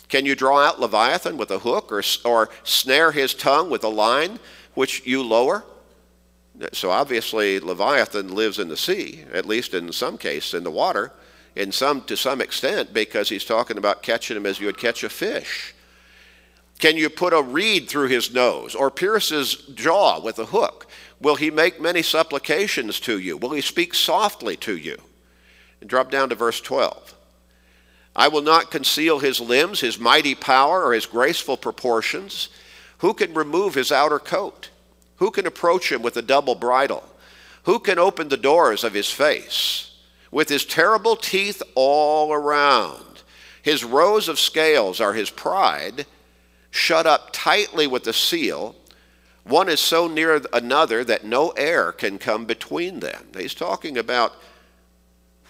Can 0.07 0.25
you 0.25 0.35
draw 0.35 0.59
out 0.59 0.79
Leviathan 0.79 1.37
with 1.37 1.51
a 1.51 1.59
hook 1.59 1.91
or, 1.91 2.03
or 2.23 2.49
snare 2.63 3.11
his 3.11 3.33
tongue 3.33 3.69
with 3.69 3.83
a 3.83 3.89
line 3.89 4.39
which 4.73 5.05
you 5.05 5.23
lower? 5.23 5.63
So 6.73 6.91
obviously, 6.91 7.59
Leviathan 7.59 8.33
lives 8.33 8.59
in 8.59 8.69
the 8.69 8.77
sea, 8.77 9.25
at 9.33 9.45
least 9.45 9.73
in 9.73 9.91
some 9.91 10.17
case 10.17 10.53
in 10.53 10.63
the 10.63 10.71
water 10.71 11.11
in 11.55 11.71
some 11.71 12.01
to 12.01 12.17
some 12.17 12.41
extent 12.41 12.93
because 12.93 13.29
he's 13.29 13.45
talking 13.45 13.77
about 13.77 14.03
catching 14.03 14.37
him 14.37 14.45
as 14.45 14.59
you 14.59 14.65
would 14.65 14.77
catch 14.77 15.03
a 15.03 15.09
fish. 15.09 15.73
Can 16.79 16.97
you 16.97 17.09
put 17.09 17.33
a 17.33 17.41
reed 17.41 17.87
through 17.87 18.09
his 18.09 18.33
nose 18.33 18.75
or 18.75 18.91
pierce 18.91 19.29
his 19.29 19.55
jaw 19.73 20.19
with 20.19 20.37
a 20.37 20.45
hook? 20.45 20.87
Will 21.21 21.35
he 21.35 21.49
make 21.49 21.79
many 21.79 22.01
supplications 22.01 22.99
to 23.01 23.17
you? 23.17 23.37
Will 23.37 23.51
he 23.51 23.61
speak 23.61 23.93
softly 23.93 24.57
to 24.57 24.75
you? 24.75 24.97
And 25.79 25.89
drop 25.89 26.11
down 26.11 26.29
to 26.29 26.35
verse 26.35 26.59
12. 26.59 27.15
I 28.15 28.27
will 28.27 28.41
not 28.41 28.71
conceal 28.71 29.19
his 29.19 29.39
limbs, 29.39 29.81
his 29.81 29.99
mighty 29.99 30.35
power, 30.35 30.83
or 30.85 30.93
his 30.93 31.05
graceful 31.05 31.57
proportions. 31.57 32.49
Who 32.99 33.13
can 33.13 33.33
remove 33.33 33.75
his 33.75 33.91
outer 33.91 34.19
coat? 34.19 34.69
Who 35.17 35.31
can 35.31 35.45
approach 35.45 35.91
him 35.91 36.01
with 36.01 36.15
a 36.17 36.21
double 36.21 36.55
bridle? 36.55 37.03
Who 37.63 37.79
can 37.79 37.99
open 37.99 38.29
the 38.29 38.37
doors 38.37 38.83
of 38.83 38.93
his 38.93 39.09
face? 39.09 39.91
with 40.35 40.49
his 40.49 40.65
terrible 40.65 41.15
teeth 41.15 41.63
all 41.75 42.33
around. 42.33 43.23
His 43.61 43.85
rows 43.85 44.27
of 44.27 44.37
scales 44.37 44.99
are 44.99 45.13
his 45.13 45.29
pride, 45.29 46.05
shut 46.69 47.05
up 47.05 47.29
tightly 47.31 47.87
with 47.87 48.05
a 48.07 48.11
seal. 48.11 48.75
One 49.45 49.69
is 49.69 49.79
so 49.79 50.09
near 50.09 50.41
another 50.51 51.05
that 51.05 51.23
no 51.23 51.51
air 51.51 51.93
can 51.93 52.17
come 52.17 52.43
between 52.43 52.99
them. 52.99 53.27
He's 53.33 53.53
talking 53.53 53.97
about 53.97 54.33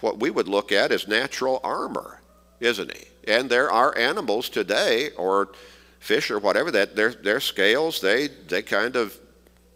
what 0.02 0.20
we 0.20 0.30
would 0.30 0.46
look 0.46 0.70
at 0.70 0.92
as 0.92 1.08
natural 1.08 1.60
armor, 1.64 2.20
isn't 2.60 2.92
he? 2.92 3.04
And 3.26 3.50
there 3.50 3.70
are 3.70 3.96
animals 3.96 4.48
today, 4.48 5.10
or 5.16 5.50
fish 5.98 6.30
or 6.30 6.38
whatever, 6.38 6.70
that 6.70 6.96
their, 6.96 7.12
their 7.12 7.40
scales, 7.40 8.00
they, 8.00 8.28
they 8.28 8.62
kind 8.62 8.96
of 8.96 9.18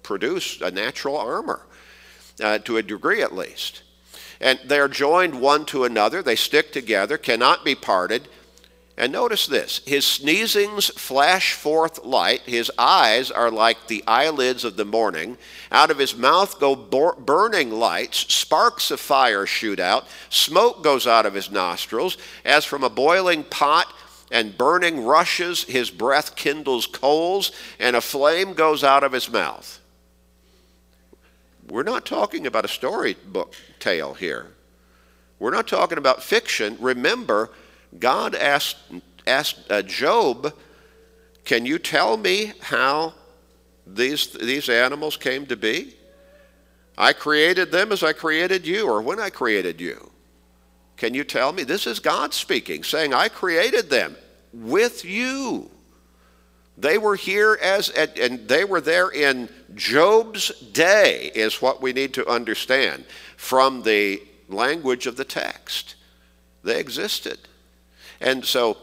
produce 0.03 0.61
a 0.61 0.71
natural 0.71 1.17
armor, 1.17 1.61
uh, 2.43 2.59
to 2.59 2.77
a 2.77 2.83
degree 2.83 3.23
at 3.23 3.35
least 3.35 3.83
and 4.41 4.59
they 4.65 4.81
are 4.81 4.89
joined 4.89 5.41
one 5.41 5.67
to 5.67 5.85
another. 5.85 6.23
They 6.23 6.37
stick 6.37 6.73
together, 6.73 7.19
cannot 7.19 7.65
be 7.65 7.75
parted. 7.75 8.29
And 9.01 9.15
notice 9.15 9.47
this 9.47 9.81
his 9.87 10.05
sneezings 10.05 10.93
flash 10.93 11.55
forth 11.55 12.05
light. 12.05 12.43
His 12.43 12.71
eyes 12.77 13.31
are 13.31 13.51
like 13.51 13.87
the 13.87 14.05
eyelids 14.07 14.63
of 14.63 14.77
the 14.77 14.85
morning. 14.85 15.39
Out 15.73 15.91
of 15.91 15.97
his 15.97 16.15
mouth 16.15 16.61
go 16.61 16.77
burning 16.77 17.71
lights. 17.71 18.19
Sparks 18.35 18.91
of 18.91 19.01
fire 19.01 19.47
shoot 19.47 19.81
out. 19.81 20.07
Smoke 20.29 20.85
goes 20.85 21.07
out 21.07 21.25
of 21.25 21.33
his 21.33 21.51
nostrils. 21.51 22.19
As 22.45 22.67
from 22.67 22.85
a 22.85 22.91
boiling 22.91 23.43
pot 23.43 23.91
and 24.31 24.59
burning 24.59 25.03
rushes, 25.03 25.65
his 25.65 25.91
breath 25.91 26.37
kindles 26.37 26.87
coals, 26.87 27.53
and 27.79 27.97
a 27.97 28.03
flame 28.03 28.53
goes 28.53 28.85
out 28.85 29.03
of 29.03 29.13
his 29.13 29.31
mouth. 29.31 29.81
We're 31.71 31.85
not 31.85 32.05
talking 32.05 32.47
about 32.47 32.67
a 32.67 32.69
storybook 32.69 33.55
tale 33.79 34.13
here. 34.13 34.49
We're 35.39 35.53
not 35.53 35.67
talking 35.67 35.97
about 35.97 36.23
fiction. 36.23 36.77
Remember, 36.81 37.49
God 37.99 38.35
asked, 38.35 38.77
asked 39.27 39.71
uh, 39.71 39.83
Job, 39.83 40.55
Can 41.45 41.67
you 41.67 41.79
tell 41.79 42.17
me 42.17 42.53
how 42.61 43.15
these, 43.87 44.29
these 44.29 44.69
animals 44.69 45.17
came 45.17 45.47
to 45.47 45.57
be? 45.57 45.95
I 46.97 47.13
created 47.13 47.73
them 47.73 47.93
as 47.93 48.03
I 48.03 48.13
created 48.13 48.67
you, 48.67 48.87
or 48.87 49.01
when 49.01 49.19
I 49.19 49.31
created 49.31 49.81
you. 49.81 50.11
Can 50.97 51.15
you 51.15 51.25
tell 51.25 51.51
me? 51.53 51.65
This 51.65 51.87
is 51.87 51.99
God 51.99 52.35
speaking, 52.35 52.85
saying, 52.85 53.15
I 53.15 53.29
created 53.29 53.89
them 53.89 54.17
with 54.53 55.03
you. 55.05 55.71
They 56.77 56.99
were 56.99 57.17
here 57.17 57.59
as, 57.63 57.89
and 57.89 58.47
they 58.47 58.65
were 58.65 58.81
there 58.81 59.09
in 59.09 59.49
Job's 59.75 60.49
day, 60.73 61.31
is 61.35 61.63
what 61.63 61.81
we 61.81 61.93
need 61.93 62.15
to 62.15 62.29
understand 62.29 63.05
from 63.37 63.83
the 63.83 64.23
language 64.49 65.07
of 65.07 65.17
the 65.17 65.25
text. 65.25 65.95
They 66.63 66.79
existed. 66.79 67.39
And 68.21 68.45
so 68.45 68.77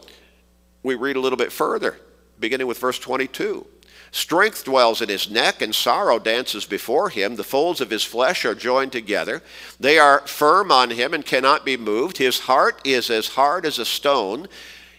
we 0.83 0.95
read 0.95 1.15
a 1.15 1.19
little 1.19 1.37
bit 1.37 1.51
further, 1.51 1.97
beginning 2.39 2.67
with 2.67 2.79
verse 2.79 2.99
22. 2.99 3.65
Strength 4.11 4.63
dwells 4.63 5.01
in 5.01 5.09
his 5.09 5.29
neck, 5.29 5.61
and 5.61 5.75
sorrow 5.75 6.17
dances 6.17 6.65
before 6.65 7.09
him. 7.09 7.35
The 7.35 7.43
folds 7.43 7.81
of 7.81 7.89
his 7.89 8.03
flesh 8.03 8.45
are 8.45 8.55
joined 8.55 8.91
together. 8.91 9.41
They 9.79 9.99
are 9.99 10.25
firm 10.25 10.71
on 10.71 10.91
him 10.91 11.13
and 11.13 11.25
cannot 11.25 11.65
be 11.65 11.77
moved. 11.77 12.17
His 12.17 12.39
heart 12.39 12.81
is 12.85 13.09
as 13.09 13.27
hard 13.27 13.65
as 13.65 13.79
a 13.79 13.85
stone, 13.85 14.47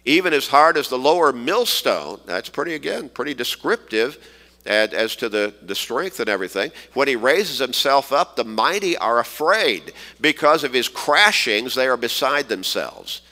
even 0.05 0.33
as 0.33 0.49
hard 0.49 0.77
as 0.77 0.89
the 0.89 0.99
lower 0.99 1.33
millstone. 1.33 2.21
That's 2.27 2.51
pretty, 2.51 2.75
again, 2.75 3.09
pretty 3.09 3.35
descriptive 3.35 4.19
as 4.67 5.17
to 5.17 5.31
the, 5.31 5.55
the 5.63 5.75
strength 5.75 6.21
and 6.21 6.29
everything. 6.29 6.71
When 6.93 7.09
he 7.09 7.17
raises 7.17 7.59
himself 7.59 8.13
up, 8.13 8.37
the 8.37 8.45
mighty 8.45 8.99
are 8.99 9.19
afraid. 9.19 9.95
Because 10.21 10.65
of 10.65 10.75
his 10.75 10.89
crashings, 10.89 11.75
they 11.75 11.89
are 11.89 11.97
beside 11.97 12.49
themselves 12.49 13.23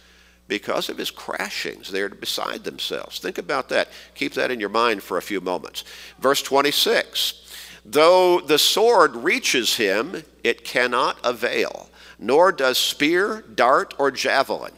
because 0.48 0.88
of 0.88 0.98
his 0.98 1.10
crashings. 1.10 1.90
They 1.90 2.00
are 2.02 2.08
beside 2.08 2.64
themselves. 2.64 3.18
Think 3.18 3.38
about 3.38 3.68
that. 3.70 3.88
Keep 4.14 4.34
that 4.34 4.50
in 4.50 4.60
your 4.60 4.68
mind 4.68 5.02
for 5.02 5.16
a 5.16 5.22
few 5.22 5.40
moments. 5.40 5.84
Verse 6.18 6.42
26 6.42 7.42
Though 7.84 8.40
the 8.40 8.58
sword 8.58 9.14
reaches 9.14 9.76
him, 9.76 10.24
it 10.42 10.64
cannot 10.64 11.18
avail, 11.22 11.88
nor 12.18 12.50
does 12.50 12.78
spear, 12.78 13.44
dart, 13.54 13.94
or 13.98 14.10
javelin. 14.10 14.72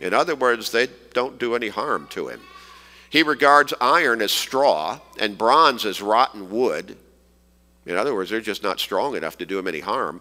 In 0.00 0.14
other 0.14 0.34
words, 0.34 0.70
they 0.70 0.88
don't 1.12 1.38
do 1.38 1.54
any 1.54 1.68
harm 1.68 2.06
to 2.10 2.28
him. 2.28 2.40
He 3.10 3.22
regards 3.22 3.72
iron 3.80 4.20
as 4.20 4.32
straw 4.32 5.00
and 5.18 5.38
bronze 5.38 5.84
as 5.86 6.02
rotten 6.02 6.50
wood. 6.50 6.96
In 7.86 7.96
other 7.96 8.14
words, 8.14 8.30
they're 8.30 8.40
just 8.40 8.62
not 8.62 8.80
strong 8.80 9.16
enough 9.16 9.38
to 9.38 9.46
do 9.46 9.58
him 9.58 9.68
any 9.68 9.80
harm. 9.80 10.20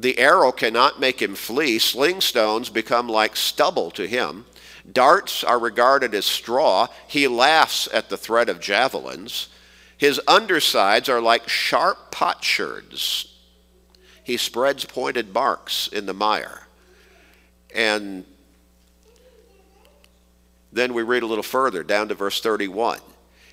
The 0.00 0.18
arrow 0.18 0.50
cannot 0.50 0.98
make 0.98 1.20
him 1.20 1.34
flee. 1.34 1.78
Sling 1.78 2.22
stones 2.22 2.70
become 2.70 3.06
like 3.06 3.36
stubble 3.36 3.90
to 3.92 4.06
him. 4.06 4.46
Darts 4.90 5.44
are 5.44 5.58
regarded 5.58 6.14
as 6.14 6.24
straw. 6.24 6.86
He 7.06 7.28
laughs 7.28 7.86
at 7.92 8.08
the 8.08 8.16
threat 8.16 8.48
of 8.48 8.60
javelins. 8.60 9.48
His 9.98 10.18
undersides 10.26 11.10
are 11.10 11.20
like 11.20 11.50
sharp 11.50 12.10
potsherds. 12.10 13.26
He 14.24 14.38
spreads 14.38 14.86
pointed 14.86 15.34
marks 15.34 15.86
in 15.88 16.06
the 16.06 16.14
mire. 16.14 16.66
And 17.74 18.24
then 20.72 20.94
we 20.94 21.02
read 21.02 21.22
a 21.22 21.26
little 21.26 21.42
further, 21.42 21.82
down 21.82 22.08
to 22.08 22.14
verse 22.14 22.40
31. 22.40 23.00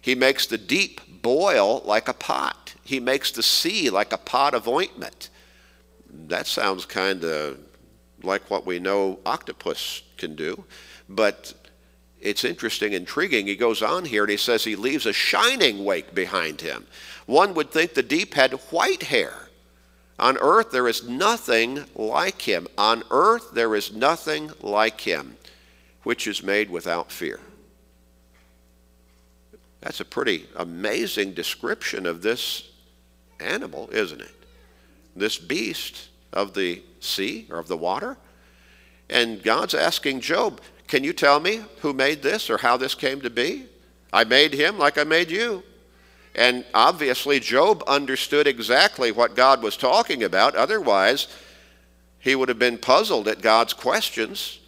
He 0.01 0.15
makes 0.15 0.47
the 0.47 0.57
deep 0.57 1.01
boil 1.21 1.81
like 1.83 2.07
a 2.07 2.13
pot, 2.13 2.75
he 2.85 3.01
makes 3.01 3.31
the 3.31 3.43
sea 3.43 3.89
like 3.89 4.13
a 4.13 4.17
pot 4.17 4.53
of 4.53 4.65
ointment 4.65 5.29
that 6.27 6.47
sounds 6.47 6.85
kind 6.85 7.23
of 7.23 7.57
like 8.23 8.49
what 8.49 8.65
we 8.65 8.79
know 8.79 9.19
octopus 9.25 10.03
can 10.17 10.35
do. 10.35 10.63
But 11.07 11.53
it's 12.19 12.43
interesting, 12.43 12.93
intriguing. 12.93 13.47
He 13.47 13.55
goes 13.55 13.81
on 13.81 14.05
here 14.05 14.23
and 14.23 14.31
he 14.31 14.37
says 14.37 14.63
he 14.63 14.75
leaves 14.75 15.05
a 15.05 15.13
shining 15.13 15.85
wake 15.85 16.13
behind 16.13 16.61
him. 16.61 16.85
One 17.25 17.53
would 17.53 17.71
think 17.71 17.93
the 17.93 18.03
deep 18.03 18.33
had 18.33 18.53
white 18.71 19.03
hair. 19.03 19.49
On 20.19 20.37
earth, 20.39 20.71
there 20.71 20.87
is 20.87 21.07
nothing 21.07 21.85
like 21.95 22.41
him. 22.41 22.67
On 22.77 23.03
earth, 23.11 23.51
there 23.53 23.75
is 23.75 23.93
nothing 23.93 24.51
like 24.61 25.01
him, 25.01 25.37
which 26.03 26.25
is 26.25 26.41
made 26.41 26.71
without 26.71 27.11
fear. 27.11 27.39
That's 29.81 29.99
a 29.99 30.05
pretty 30.05 30.47
amazing 30.55 31.33
description 31.33 32.07
of 32.07 32.23
this 32.23 32.71
animal, 33.39 33.89
isn't 33.91 34.21
it? 34.21 34.37
this 35.17 35.37
beast 35.37 36.09
of 36.33 36.53
the 36.53 36.83
sea 36.99 37.47
or 37.49 37.59
of 37.59 37.67
the 37.67 37.77
water. 37.77 38.17
And 39.09 39.41
God's 39.41 39.73
asking 39.73 40.21
Job, 40.21 40.61
Can 40.87 41.03
you 41.03 41.13
tell 41.13 41.39
me 41.39 41.61
who 41.81 41.93
made 41.93 42.21
this 42.21 42.49
or 42.49 42.57
how 42.57 42.77
this 42.77 42.95
came 42.95 43.21
to 43.21 43.29
be? 43.29 43.65
I 44.11 44.23
made 44.23 44.53
him 44.53 44.77
like 44.77 44.97
I 44.97 45.03
made 45.03 45.31
you. 45.31 45.63
And 46.35 46.65
obviously, 46.73 47.39
Job 47.39 47.83
understood 47.87 48.47
exactly 48.47 49.11
what 49.11 49.35
God 49.35 49.63
was 49.63 49.75
talking 49.75 50.23
about. 50.23 50.55
Otherwise, 50.55 51.27
he 52.19 52.35
would 52.35 52.49
have 52.49 52.59
been 52.59 52.77
puzzled 52.77 53.27
at 53.27 53.41
God's 53.41 53.73
questions. 53.73 54.59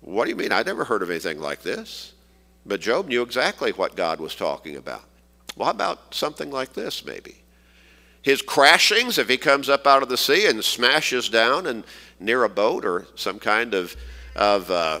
What 0.00 0.24
do 0.24 0.30
you 0.30 0.36
mean? 0.36 0.52
I 0.52 0.62
never 0.62 0.84
heard 0.84 1.02
of 1.02 1.10
anything 1.10 1.40
like 1.40 1.62
this. 1.62 2.12
But 2.64 2.80
Job 2.80 3.06
knew 3.06 3.22
exactly 3.22 3.70
what 3.70 3.94
God 3.94 4.18
was 4.18 4.34
talking 4.34 4.76
about. 4.76 5.04
Well, 5.56 5.66
how 5.66 5.72
about 5.72 6.12
something 6.14 6.50
like 6.50 6.72
this, 6.72 7.04
maybe? 7.04 7.36
His 8.26 8.42
crashings 8.42 9.18
if 9.18 9.28
he 9.28 9.36
comes 9.36 9.68
up 9.68 9.86
out 9.86 10.02
of 10.02 10.08
the 10.08 10.16
sea 10.16 10.48
and 10.48 10.64
smashes 10.64 11.28
down 11.28 11.64
and 11.64 11.84
near 12.18 12.42
a 12.42 12.48
boat 12.48 12.84
or 12.84 13.06
some 13.14 13.38
kind 13.38 13.72
of, 13.72 13.94
of 14.34 14.68
uh, 14.68 15.00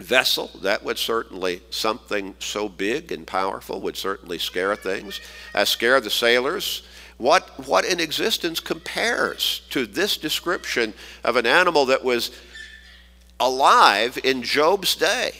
vessel 0.00 0.50
that 0.60 0.82
would 0.82 0.98
certainly 0.98 1.62
something 1.70 2.34
so 2.40 2.68
big 2.68 3.12
and 3.12 3.24
powerful 3.24 3.80
would 3.80 3.96
certainly 3.96 4.36
scare 4.36 4.74
things. 4.74 5.20
Uh, 5.54 5.64
scare 5.64 6.00
the 6.00 6.10
sailors. 6.10 6.82
What 7.18 7.68
what 7.68 7.84
in 7.84 8.00
existence 8.00 8.58
compares 8.58 9.62
to 9.70 9.86
this 9.86 10.16
description 10.16 10.92
of 11.22 11.36
an 11.36 11.46
animal 11.46 11.86
that 11.86 12.02
was 12.02 12.32
alive 13.38 14.18
in 14.24 14.42
job's 14.42 14.96
day? 14.96 15.34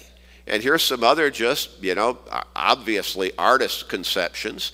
And 0.47 0.63
here's 0.63 0.85
some 0.85 1.03
other 1.03 1.29
just 1.29 1.83
you 1.83 1.97
know 1.97 2.19
obviously 2.55 3.37
artist 3.37 3.89
conceptions 3.89 4.71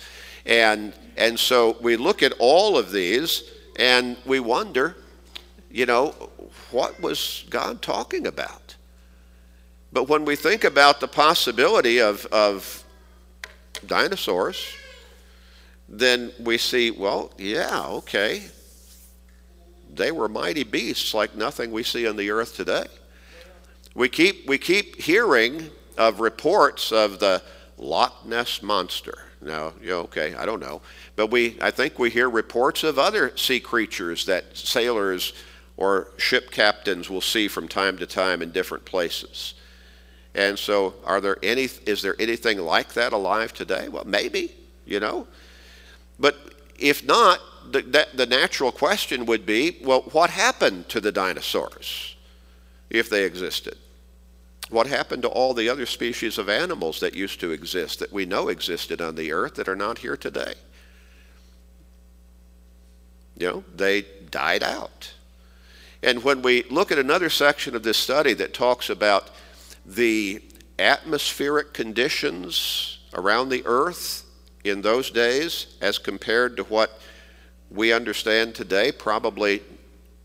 and 0.46 0.92
and 1.16 1.38
so 1.38 1.76
we 1.81 1.96
look 1.96 2.22
at 2.22 2.33
all 2.38 2.79
of 2.79 2.92
these 2.92 3.42
and 3.76 4.16
we 4.24 4.40
wonder, 4.40 4.96
you 5.70 5.87
know, 5.87 6.14
what 6.70 7.00
was 7.00 7.44
God 7.50 7.83
talking 7.83 8.26
about? 8.26 8.76
But 9.92 10.09
when 10.09 10.24
we 10.24 10.37
think 10.37 10.64
about 10.64 11.00
the 11.00 11.09
possibility 11.09 12.00
of, 12.00 12.24
of 12.26 12.85
dinosaurs, 13.87 14.66
then 15.88 16.33
we 16.38 16.57
see, 16.59 16.90
well, 16.90 17.33
yeah, 17.37 17.85
okay. 17.87 18.44
They 19.92 20.12
were 20.12 20.29
mighty 20.29 20.62
beasts 20.62 21.12
like 21.12 21.35
nothing 21.35 21.72
we 21.72 21.83
see 21.83 22.07
on 22.07 22.16
the 22.16 22.31
earth 22.31 22.55
today. 22.57 22.87
We 23.94 24.09
keep, 24.09 24.48
we 24.48 24.59
keep 24.59 25.00
hearing 25.00 25.70
of 25.98 26.20
reports 26.20 26.92
of 26.92 27.18
the 27.18 27.42
Loch 27.76 28.24
Ness 28.24 28.62
Monster. 28.62 29.30
Now, 29.42 29.72
yeah, 29.83 29.94
okay, 29.94 30.35
I 30.35 30.44
don't 30.44 30.61
know. 30.61 30.83
But 31.16 31.29
we, 31.29 31.57
I 31.62 31.70
think 31.70 31.98
we 31.98 32.11
hear 32.11 32.29
reports 32.29 32.85
of 32.85 32.98
other 32.98 33.37
sea 33.37 33.61
creatures 33.61 34.26
that 34.26 34.57
sailors 34.57 35.33
or 35.76 36.09
ship 36.18 36.50
captains 36.50 37.09
will 37.09 37.22
see 37.22 37.48
from 37.48 37.66
time 37.66 37.96
to 37.98 38.07
time 38.07 38.42
in 38.42 38.50
different 38.50 38.85
places. 38.85 39.55
And 40.35 40.59
so, 40.59 40.94
are 41.05 41.20
there 41.20 41.38
any? 41.42 41.68
Is 41.87 42.03
there 42.03 42.14
anything 42.20 42.59
like 42.59 42.92
that 42.92 43.12
alive 43.12 43.53
today? 43.53 43.88
Well, 43.88 44.05
maybe, 44.05 44.55
you 44.87 45.00
know. 45.00 45.26
But 46.20 46.37
if 46.79 47.05
not, 47.05 47.40
the, 47.72 47.83
the, 47.83 48.09
the 48.14 48.26
natural 48.26 48.70
question 48.70 49.26
would 49.26 49.44
be, 49.44 49.79
well, 49.83 50.03
what 50.12 50.31
happened 50.31 50.88
to 50.90 51.00
the 51.00 51.11
dinosaurs 51.11 52.14
if 52.90 53.11
they 53.11 53.24
existed? 53.24 53.76
What 54.70 54.87
happened 54.87 55.22
to 55.22 55.28
all 55.28 55.52
the 55.52 55.68
other 55.68 55.85
species 55.85 56.38
of 56.38 56.48
animals 56.48 57.00
that 57.00 57.14
used 57.14 57.40
to 57.40 57.50
exist, 57.50 57.98
that 57.98 58.12
we 58.12 58.24
know 58.24 58.48
existed 58.48 59.00
on 59.00 59.16
the 59.16 59.33
earth, 59.33 59.56
that 59.56 59.68
are 59.68 59.76
not 59.76 59.98
here 59.98 60.16
today? 60.16 60.54
You 63.37 63.46
know, 63.48 63.64
they 63.74 64.02
died 64.30 64.62
out. 64.62 65.12
And 66.02 66.22
when 66.22 66.40
we 66.42 66.62
look 66.70 66.92
at 66.92 66.98
another 66.98 67.28
section 67.30 67.74
of 67.74 67.83
this 67.83 67.98
study 67.98 68.33
that 68.35 68.54
talks 68.54 68.88
about 68.88 69.30
the 69.85 70.42
atmospheric 70.78 71.72
conditions 71.74 72.98
around 73.12 73.48
the 73.48 73.62
earth 73.66 74.24
in 74.62 74.83
those 74.83 75.11
days 75.11 75.76
as 75.80 75.98
compared 75.98 76.56
to 76.56 76.62
what 76.64 77.00
we 77.70 77.92
understand 77.92 78.54
today, 78.54 78.92
probably 78.92 79.62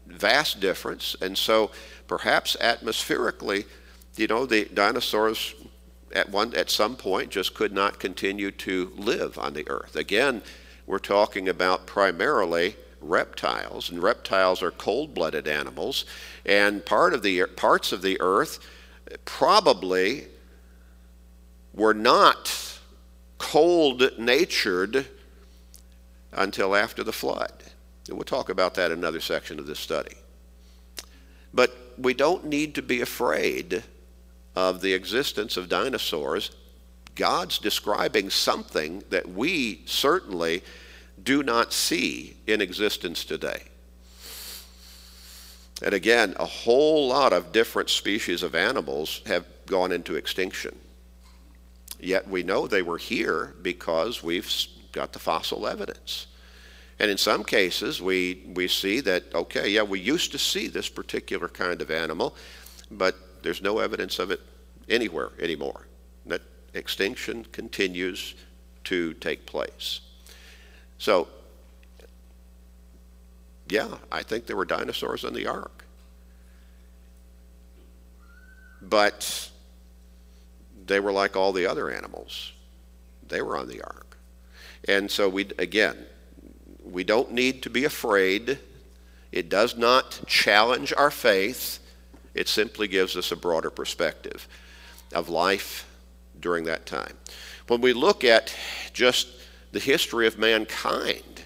vast 0.05 0.59
difference. 0.59 1.15
And 1.21 1.37
so 1.37 1.71
perhaps 2.07 2.55
atmospherically, 2.61 3.65
you 4.15 4.27
know, 4.27 4.45
the 4.45 4.65
dinosaurs 4.65 5.53
at 6.13 6.29
one 6.29 6.55
at 6.55 6.69
some 6.69 6.95
point 6.95 7.29
just 7.29 7.53
could 7.53 7.73
not 7.73 7.99
continue 7.99 8.51
to 8.51 8.91
live 8.95 9.37
on 9.37 9.53
the 9.53 9.67
earth. 9.69 9.95
Again, 9.95 10.41
we're 10.87 10.99
talking 10.99 11.49
about 11.49 11.85
primarily 11.85 12.75
reptiles, 13.01 13.89
and 13.89 14.01
reptiles 14.01 14.63
are 14.63 14.71
cold-blooded 14.71 15.47
animals, 15.47 16.05
and 16.45 16.85
part 16.85 17.13
of 17.13 17.21
the 17.21 17.43
parts 17.55 17.91
of 17.91 18.01
the 18.01 18.19
earth 18.21 18.59
probably 19.25 20.27
were 21.73 21.93
not 21.93 22.79
cold-natured 23.37 25.05
until 26.31 26.75
after 26.75 27.03
the 27.03 27.13
flood. 27.13 27.51
And 28.07 28.17
we'll 28.17 28.23
talk 28.23 28.49
about 28.49 28.75
that 28.75 28.91
in 28.91 28.99
another 28.99 29.19
section 29.19 29.59
of 29.59 29.67
this 29.67 29.79
study. 29.79 30.15
But 31.53 31.75
we 31.97 32.13
don't 32.13 32.45
need 32.45 32.75
to 32.75 32.81
be 32.81 33.01
afraid 33.01 33.83
of 34.55 34.81
the 34.81 34.93
existence 34.93 35.57
of 35.57 35.69
dinosaurs. 35.69 36.51
God's 37.15 37.59
describing 37.59 38.29
something 38.29 39.03
that 39.09 39.29
we 39.29 39.81
certainly 39.85 40.63
do 41.21 41.43
not 41.43 41.73
see 41.73 42.37
in 42.45 42.61
existence 42.61 43.23
today. 43.23 43.63
And 45.81 45.93
again, 45.93 46.35
a 46.39 46.45
whole 46.45 47.07
lot 47.07 47.33
of 47.33 47.51
different 47.51 47.89
species 47.89 48.43
of 48.43 48.55
animals 48.55 49.21
have 49.25 49.45
gone 49.65 49.91
into 49.91 50.15
extinction. 50.15 50.77
Yet 51.99 52.27
we 52.27 52.43
know 52.43 52.67
they 52.67 52.81
were 52.81 52.97
here 52.97 53.55
because 53.61 54.23
we've 54.23 54.49
got 54.91 55.13
the 55.13 55.19
fossil 55.19 55.67
evidence. 55.67 56.27
And 56.99 57.11
in 57.11 57.17
some 57.17 57.43
cases, 57.43 58.01
we, 58.01 58.43
we 58.53 58.67
see 58.69 59.01
that, 59.01 59.23
okay, 59.33 59.69
yeah, 59.69 59.83
we 59.83 59.99
used 59.99 60.31
to 60.31 60.37
see 60.37 60.67
this 60.67 60.87
particular 60.87 61.49
kind 61.49 61.81
of 61.81 61.91
animal, 61.91 62.35
but 62.89 63.34
there's 63.45 63.61
no 63.61 63.77
evidence 63.77 64.17
of 64.17 64.31
it 64.31 64.41
anywhere 64.89 65.29
anymore. 65.39 65.85
That 66.25 66.41
extinction 66.73 67.45
continues 67.51 68.33
to 68.85 69.13
take 69.13 69.45
place. 69.45 70.01
So, 70.97 71.27
yeah, 73.67 73.97
I 74.11 74.23
think 74.23 74.47
there 74.47 74.55
were 74.55 74.65
dinosaurs 74.65 75.23
on 75.23 75.33
the 75.33 75.45
ark. 75.45 75.85
But 78.81 79.51
they 80.85 80.99
were 80.99 81.11
like 81.11 81.35
all 81.35 81.51
the 81.51 81.67
other 81.67 81.91
animals. 81.91 82.51
They 83.27 83.41
were 83.43 83.57
on 83.57 83.67
the 83.67 83.81
ark. 83.81 84.17
And 84.87 85.09
so 85.09 85.29
we 85.29 85.49
again, 85.57 85.97
we 86.83 87.03
don't 87.03 87.31
need 87.31 87.61
to 87.63 87.69
be 87.69 87.85
afraid. 87.85 88.59
It 89.31 89.49
does 89.49 89.75
not 89.75 90.21
challenge 90.27 90.93
our 90.95 91.11
faith. 91.11 91.79
It 92.35 92.49
simply 92.49 92.87
gives 92.87 93.15
us 93.15 93.31
a 93.31 93.35
broader 93.35 93.71
perspective 93.71 94.47
of 95.13 95.29
life 95.29 95.87
during 96.39 96.65
that 96.65 96.85
time. 96.85 97.17
When 97.67 97.81
we 97.81 97.93
look 97.93 98.23
at 98.23 98.53
just 98.93 99.29
the 99.71 99.79
history 99.79 100.27
of 100.27 100.37
mankind 100.37 101.45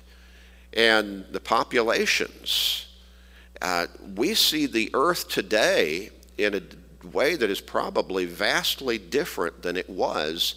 and 0.73 1.25
the 1.32 1.39
populations, 1.39 2.88
uh, 3.62 3.88
we 4.15 4.34
see 4.34 4.65
the 4.65 4.89
earth 4.93 5.30
today 5.30 6.10
in 6.38 6.56
a 6.56 7.08
way 7.08 7.36
that 7.36 7.49
is 7.49 7.62
probably 7.62 8.25
vastly 8.25 8.97
different 8.97 9.62
than 9.62 9.78
it 9.78 9.89
was 9.89 10.56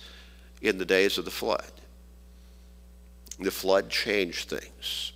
in 0.63 0.79
the 0.79 0.85
days 0.85 1.19
of 1.19 1.25
the 1.25 1.31
flood. 1.31 1.71
The 3.39 3.51
flood 3.51 3.91
changed 3.91 4.49
things. 4.49 5.13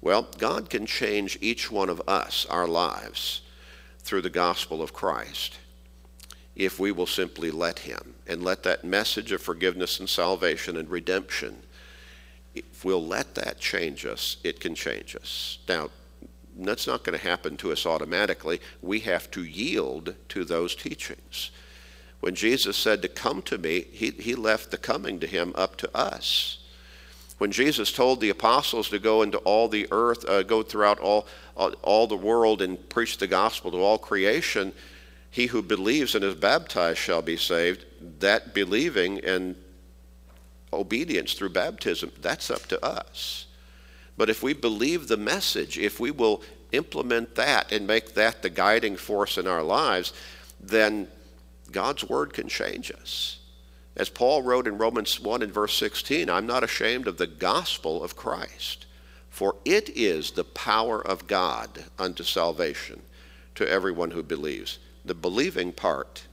Well, 0.00 0.28
God 0.38 0.70
can 0.70 0.86
change 0.86 1.38
each 1.40 1.70
one 1.70 1.88
of 1.88 2.02
us, 2.06 2.46
our 2.46 2.66
lives, 2.66 3.42
through 4.08 4.22
the 4.22 4.30
gospel 4.30 4.80
of 4.80 4.94
Christ 4.94 5.58
if 6.56 6.80
we 6.80 6.90
will 6.90 7.06
simply 7.06 7.50
let 7.50 7.78
Him 7.80 8.14
and 8.26 8.42
let 8.42 8.64
that 8.64 8.84
message 8.84 9.30
of 9.32 9.40
forgiveness 9.40 10.00
and 10.00 10.08
salvation 10.08 10.76
and 10.76 10.90
redemption, 10.90 11.62
if 12.54 12.84
we'll 12.84 13.06
let 13.06 13.36
that 13.36 13.60
change 13.60 14.04
us, 14.04 14.38
it 14.42 14.58
can 14.58 14.74
change 14.74 15.14
us. 15.14 15.58
Now, 15.68 15.90
that's 16.58 16.88
not 16.88 17.04
going 17.04 17.16
to 17.16 17.24
happen 17.24 17.56
to 17.58 17.70
us 17.70 17.86
automatically. 17.86 18.60
We 18.82 19.00
have 19.00 19.30
to 19.30 19.44
yield 19.44 20.16
to 20.30 20.44
those 20.44 20.74
teachings. 20.74 21.52
When 22.18 22.34
Jesus 22.34 22.76
said 22.76 23.02
to 23.02 23.08
come 23.08 23.42
to 23.42 23.58
me, 23.58 23.84
he, 23.92 24.10
he 24.10 24.34
left 24.34 24.72
the 24.72 24.78
coming 24.78 25.20
to 25.20 25.28
him 25.28 25.52
up 25.54 25.76
to 25.76 25.96
us. 25.96 26.57
When 27.38 27.52
Jesus 27.52 27.92
told 27.92 28.20
the 28.20 28.30
apostles 28.30 28.88
to 28.90 28.98
go 28.98 29.22
into 29.22 29.38
all 29.38 29.68
the 29.68 29.86
earth, 29.92 30.28
uh, 30.28 30.42
go 30.42 30.62
throughout 30.62 30.98
all, 30.98 31.26
all, 31.56 31.72
all 31.82 32.06
the 32.06 32.16
world 32.16 32.60
and 32.60 32.88
preach 32.88 33.18
the 33.18 33.28
gospel 33.28 33.70
to 33.70 33.78
all 33.78 33.96
creation, 33.96 34.72
he 35.30 35.46
who 35.46 35.62
believes 35.62 36.14
and 36.14 36.24
is 36.24 36.34
baptized 36.34 36.98
shall 36.98 37.22
be 37.22 37.36
saved. 37.36 37.84
That 38.18 38.54
believing 38.54 39.24
and 39.24 39.54
obedience 40.72 41.34
through 41.34 41.50
baptism, 41.50 42.12
that's 42.20 42.50
up 42.50 42.66
to 42.66 42.84
us. 42.84 43.46
But 44.16 44.28
if 44.28 44.42
we 44.42 44.52
believe 44.52 45.06
the 45.06 45.16
message, 45.16 45.78
if 45.78 46.00
we 46.00 46.10
will 46.10 46.42
implement 46.72 47.36
that 47.36 47.70
and 47.72 47.86
make 47.86 48.14
that 48.14 48.42
the 48.42 48.50
guiding 48.50 48.96
force 48.96 49.38
in 49.38 49.46
our 49.46 49.62
lives, 49.62 50.12
then 50.60 51.08
God's 51.70 52.04
word 52.04 52.32
can 52.32 52.48
change 52.48 52.90
us. 52.90 53.38
As 53.98 54.08
Paul 54.08 54.42
wrote 54.42 54.68
in 54.68 54.78
Romans 54.78 55.18
1 55.18 55.42
and 55.42 55.52
verse 55.52 55.76
16, 55.76 56.30
I'm 56.30 56.46
not 56.46 56.62
ashamed 56.62 57.08
of 57.08 57.18
the 57.18 57.26
gospel 57.26 58.04
of 58.04 58.14
Christ, 58.14 58.86
for 59.28 59.56
it 59.64 59.88
is 59.90 60.30
the 60.30 60.44
power 60.44 61.04
of 61.04 61.26
God 61.26 61.84
unto 61.98 62.22
salvation 62.22 63.02
to 63.56 63.68
everyone 63.68 64.12
who 64.12 64.22
believes. 64.22 64.78
The 65.04 65.14
believing 65.14 65.72
part 65.72 66.26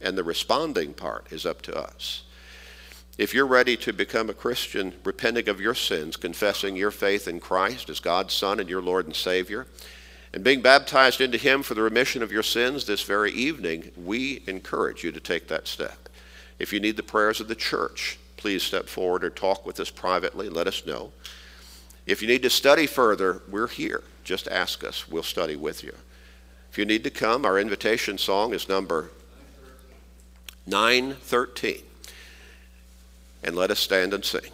and 0.00 0.18
the 0.18 0.24
responding 0.24 0.94
part 0.94 1.28
is 1.30 1.46
up 1.46 1.62
to 1.62 1.78
us. 1.78 2.24
If 3.18 3.32
you're 3.34 3.46
ready 3.46 3.76
to 3.76 3.92
become 3.92 4.28
a 4.28 4.34
Christian, 4.34 4.94
repenting 5.04 5.48
of 5.48 5.60
your 5.60 5.76
sins, 5.76 6.16
confessing 6.16 6.74
your 6.74 6.90
faith 6.90 7.28
in 7.28 7.38
Christ 7.38 7.88
as 7.88 8.00
God's 8.00 8.34
Son 8.34 8.58
and 8.58 8.68
your 8.68 8.82
Lord 8.82 9.06
and 9.06 9.14
Savior, 9.14 9.68
and 10.34 10.42
being 10.42 10.60
baptized 10.60 11.20
into 11.20 11.38
Him 11.38 11.62
for 11.62 11.74
the 11.74 11.82
remission 11.82 12.22
of 12.22 12.32
your 12.32 12.42
sins 12.42 12.86
this 12.86 13.02
very 13.02 13.30
evening, 13.30 13.92
we 13.96 14.42
encourage 14.48 15.04
you 15.04 15.12
to 15.12 15.20
take 15.20 15.46
that 15.48 15.68
step. 15.68 16.01
If 16.58 16.72
you 16.72 16.80
need 16.80 16.96
the 16.96 17.02
prayers 17.02 17.40
of 17.40 17.48
the 17.48 17.54
church, 17.54 18.18
please 18.36 18.62
step 18.62 18.88
forward 18.88 19.24
or 19.24 19.30
talk 19.30 19.64
with 19.66 19.78
us 19.80 19.90
privately. 19.90 20.48
Let 20.48 20.66
us 20.66 20.86
know. 20.86 21.12
If 22.06 22.22
you 22.22 22.28
need 22.28 22.42
to 22.42 22.50
study 22.50 22.86
further, 22.86 23.42
we're 23.48 23.68
here. 23.68 24.02
Just 24.24 24.48
ask 24.48 24.84
us. 24.84 25.08
We'll 25.08 25.22
study 25.22 25.56
with 25.56 25.84
you. 25.84 25.94
If 26.70 26.78
you 26.78 26.84
need 26.84 27.04
to 27.04 27.10
come, 27.10 27.44
our 27.44 27.58
invitation 27.58 28.18
song 28.18 28.54
is 28.54 28.68
number 28.68 29.10
913 30.66 31.82
and 33.42 33.56
let 33.56 33.70
us 33.70 33.80
stand 33.80 34.14
and 34.14 34.24
sing. 34.24 34.50